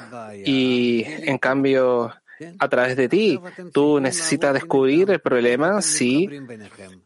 [0.45, 2.14] Y en cambio,
[2.60, 3.39] a través de ti,
[3.73, 6.30] tú necesitas descubrir el problema, sí,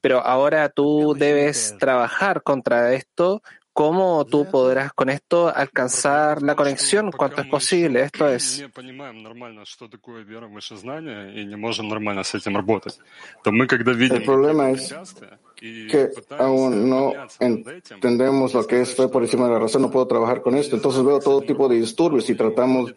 [0.02, 3.42] pero ahora tú debes trabajar contra esto
[3.80, 8.02] ¿Cómo tú podrás con esto alcanzar la conexión cuanto es posible?
[8.02, 8.60] Esto es.
[8.60, 8.70] El
[14.26, 14.94] problema es
[15.62, 20.08] que aún no entendemos lo que es fe por encima de la razón, no puedo
[20.08, 20.76] trabajar con esto.
[20.76, 22.94] Entonces veo todo tipo de disturbios y tratamos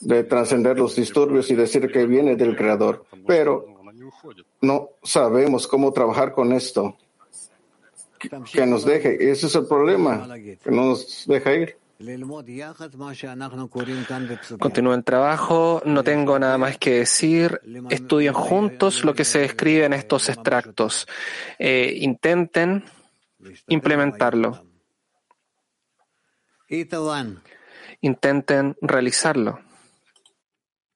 [0.00, 3.06] de trascender los disturbios y decir que viene del Creador.
[3.28, 3.64] Pero
[4.60, 6.96] no sabemos cómo trabajar con esto
[8.20, 9.30] que nos deje.
[9.30, 11.76] Ese es el problema, que no nos deja ir.
[14.58, 17.60] Continúa el trabajo, no tengo nada más que decir.
[17.90, 21.06] Estudien juntos lo que se escribe en estos extractos.
[21.58, 22.84] Eh, intenten
[23.68, 24.64] implementarlo.
[28.00, 29.60] Intenten realizarlo.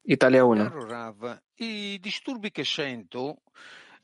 [0.05, 0.73] Italia 1.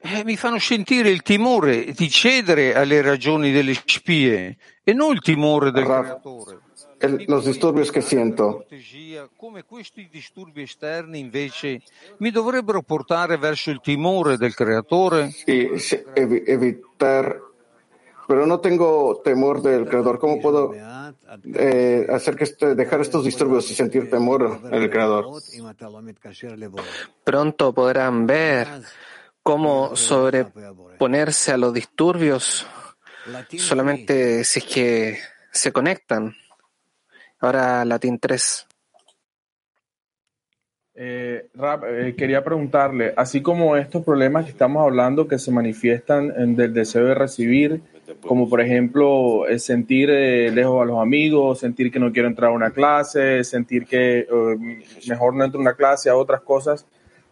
[0.03, 5.21] Eh, mi fanno sentire il timore di cedere alle ragioni delle spie e non il
[5.21, 6.59] timore del Rav, creatore.
[6.99, 8.65] el- los disturbios que siento.
[9.37, 11.83] Come questi disturbi esterni invece
[12.19, 15.35] mi dovrebbero portare verso il timore del creatore?
[15.47, 17.39] y se- evi- evitar,
[18.27, 20.19] pero no tengo temor del creador.
[20.19, 20.73] ¿Cómo puedo
[21.55, 25.27] eh, hacer que este- dejar estos disturbios y sentir temor en el creador?
[27.25, 28.67] Pronto podrán ver
[29.43, 32.67] cómo sobreponerse a los disturbios
[33.59, 35.19] solamente si es que
[35.53, 36.35] se conectan.
[37.41, 38.67] Ahora Latín 3.
[40.95, 46.33] Eh, Rab, eh, quería preguntarle, así como estos problemas que estamos hablando que se manifiestan
[46.37, 47.81] en- del deseo de recibir,
[48.21, 52.51] como por ejemplo eh, sentir eh, lejos a los amigos, sentir que no quiero entrar
[52.51, 54.27] a una clase, sentir que eh,
[55.09, 56.85] mejor no entro a una clase, a otras cosas,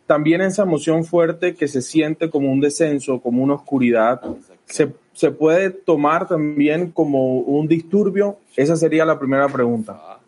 [0.09, 4.23] también esa emoción fuerte que se siente como un descenso, como una oscuridad,
[4.65, 8.39] se, se puede tomar también como un disturbio.
[8.57, 10.19] Esa sería la primera pregunta.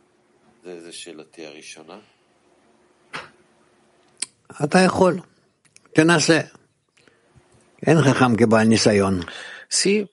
[9.68, 10.10] Sí,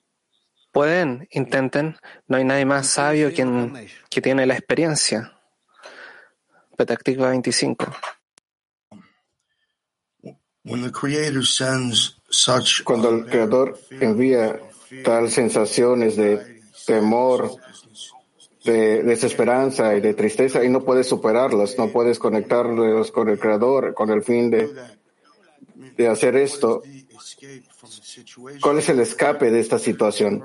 [0.72, 1.98] pueden, intenten.
[2.28, 3.74] No hay nadie más sabio quien,
[4.10, 5.34] que tiene la experiencia.
[6.78, 7.94] Petactiva 25.
[12.84, 14.60] Cuando el creador envía
[15.04, 17.56] tal sensaciones de temor,
[18.64, 23.94] de desesperanza y de tristeza y no puedes superarlas, no puedes conectarlos con el creador
[23.94, 24.70] con el fin de,
[25.96, 26.84] de hacer esto.
[28.62, 30.44] ¿Cuál es el escape de esta situación?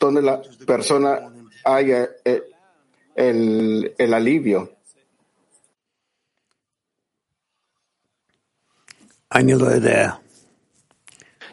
[0.00, 1.20] Donde la persona
[1.64, 2.42] haya eh,
[3.14, 4.72] el, el alivio.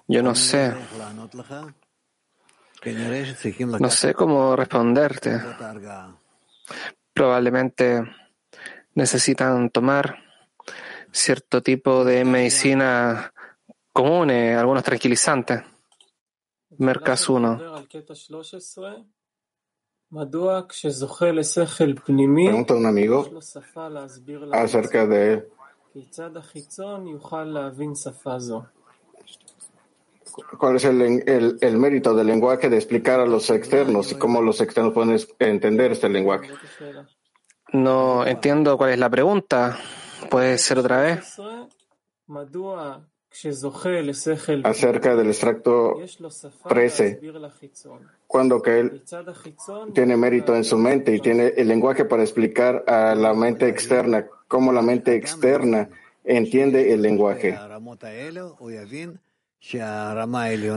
[0.07, 0.73] Yo no sé.
[3.79, 5.41] No sé cómo responderte.
[7.13, 8.03] Probablemente
[8.95, 10.17] necesitan tomar
[11.11, 13.33] cierto tipo de medicina
[13.93, 15.61] común, eh, algunos tranquilizantes.
[16.77, 17.59] Mercas 1.
[22.47, 23.29] Pregunta a un amigo
[24.53, 25.47] acerca de
[30.57, 34.41] ¿Cuál es el, el, el, mérito del lenguaje de explicar a los externos y cómo
[34.41, 36.51] los externos pueden entender este lenguaje?
[37.73, 39.77] No entiendo cuál es la pregunta.
[40.29, 41.37] ¿Puede ser otra vez?
[44.63, 46.01] Acerca del extracto
[46.67, 47.21] 13,
[48.27, 49.03] cuando que él
[49.93, 54.25] tiene mérito en su mente y tiene el lenguaje para explicar a la mente externa
[54.47, 55.89] cómo la mente externa
[56.23, 57.57] entiende el lenguaje.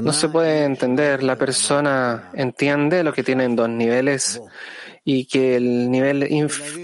[0.03, 1.23] No se puede entender.
[1.23, 4.43] La persona entiende lo que tiene en dos niveles
[5.05, 6.29] y que el nivel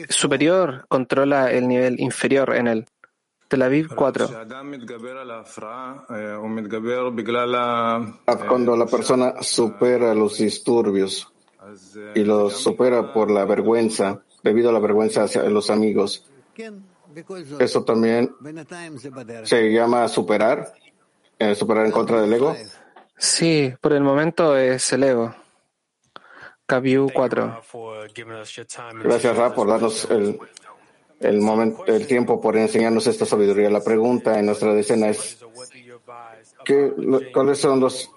[0.08, 2.86] superior controla el nivel inferior en él.
[3.48, 4.28] Tel Aviv 4.
[8.46, 11.32] Cuando la persona supera los disturbios
[12.14, 16.30] y los supera por la vergüenza, debido a la vergüenza hacia los amigos,
[17.58, 18.34] eso también
[19.44, 20.74] se llama superar,
[21.38, 22.54] eh, superar en contra del ego.
[23.16, 25.34] Sí, por el momento es el ego.
[26.66, 27.62] Kabiu 4.
[29.02, 30.38] Gracias, Ra, por darnos el,
[31.20, 33.70] el, momento, el tiempo, por enseñarnos esta sabiduría.
[33.70, 35.38] La pregunta en nuestra decena es,
[36.64, 36.92] ¿qué,
[37.32, 38.10] ¿cuáles son los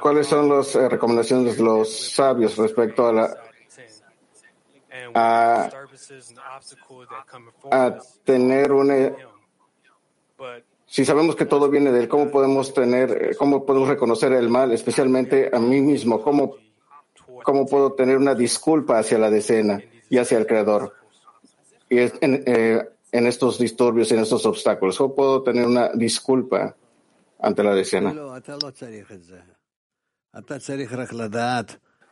[0.00, 3.36] ¿Cuáles son las eh, recomendaciones de los sabios respecto a la
[5.14, 5.70] a,
[7.70, 9.12] a tener una
[10.86, 14.48] si sabemos que todo viene de él, ¿cómo podemos tener, eh, cómo podemos reconocer el
[14.48, 16.22] mal, especialmente a mí mismo?
[16.22, 16.54] ¿Cómo
[17.48, 19.80] ¿Cómo puedo tener una disculpa hacia la decena
[20.10, 20.92] y hacia el Creador?
[21.88, 26.76] Y en, eh, en estos disturbios, en estos obstáculos, ¿cómo puedo tener una disculpa
[27.38, 28.12] ante la decena?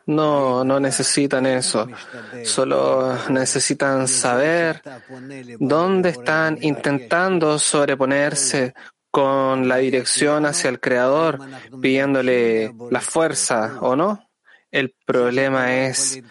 [0.06, 1.86] No, no necesitan eso.
[2.44, 4.80] Solo necesitan saber
[5.58, 8.72] dónde están intentando sobreponerse
[9.10, 11.40] con la dirección hacia el Creador,
[11.80, 14.25] pidiéndole la fuerza o no.
[14.76, 16.22] El problema es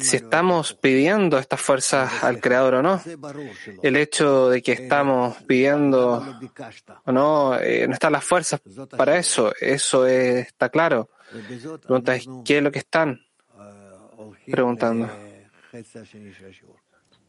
[0.00, 3.00] si estamos pidiendo estas fuerzas al Creador o no.
[3.80, 6.36] El hecho de que estamos pidiendo
[7.04, 8.60] o no, eh, no están las fuerzas
[8.96, 11.10] para eso, eso está claro.
[11.32, 13.20] La pregunta es, ¿qué es lo que están
[14.50, 15.08] preguntando?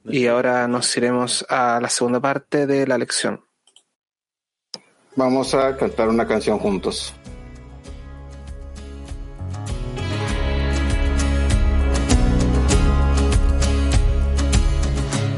[0.05, 3.45] Y ahora nos iremos a la segunda parte de la lección.
[5.15, 7.13] Vamos a cantar una canción juntos.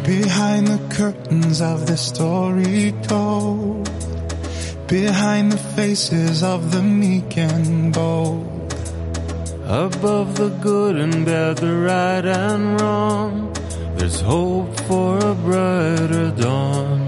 [0.05, 3.89] Behind the curtains of the story told,
[4.88, 8.73] behind the faces of the meek and bold,
[9.65, 13.53] above the good and bad, the right and wrong,
[13.95, 17.07] there's hope for a brighter dawn.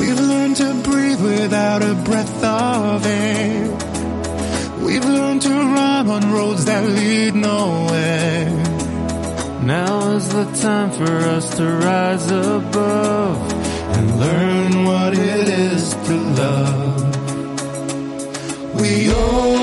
[0.00, 3.68] We've learned to breathe without a breath of air.
[4.84, 8.64] We've learned to run on roads that lead nowhere.
[9.62, 13.52] Now is the time for us to rise above
[13.94, 17.00] and learn what it is to love.
[18.80, 19.57] We open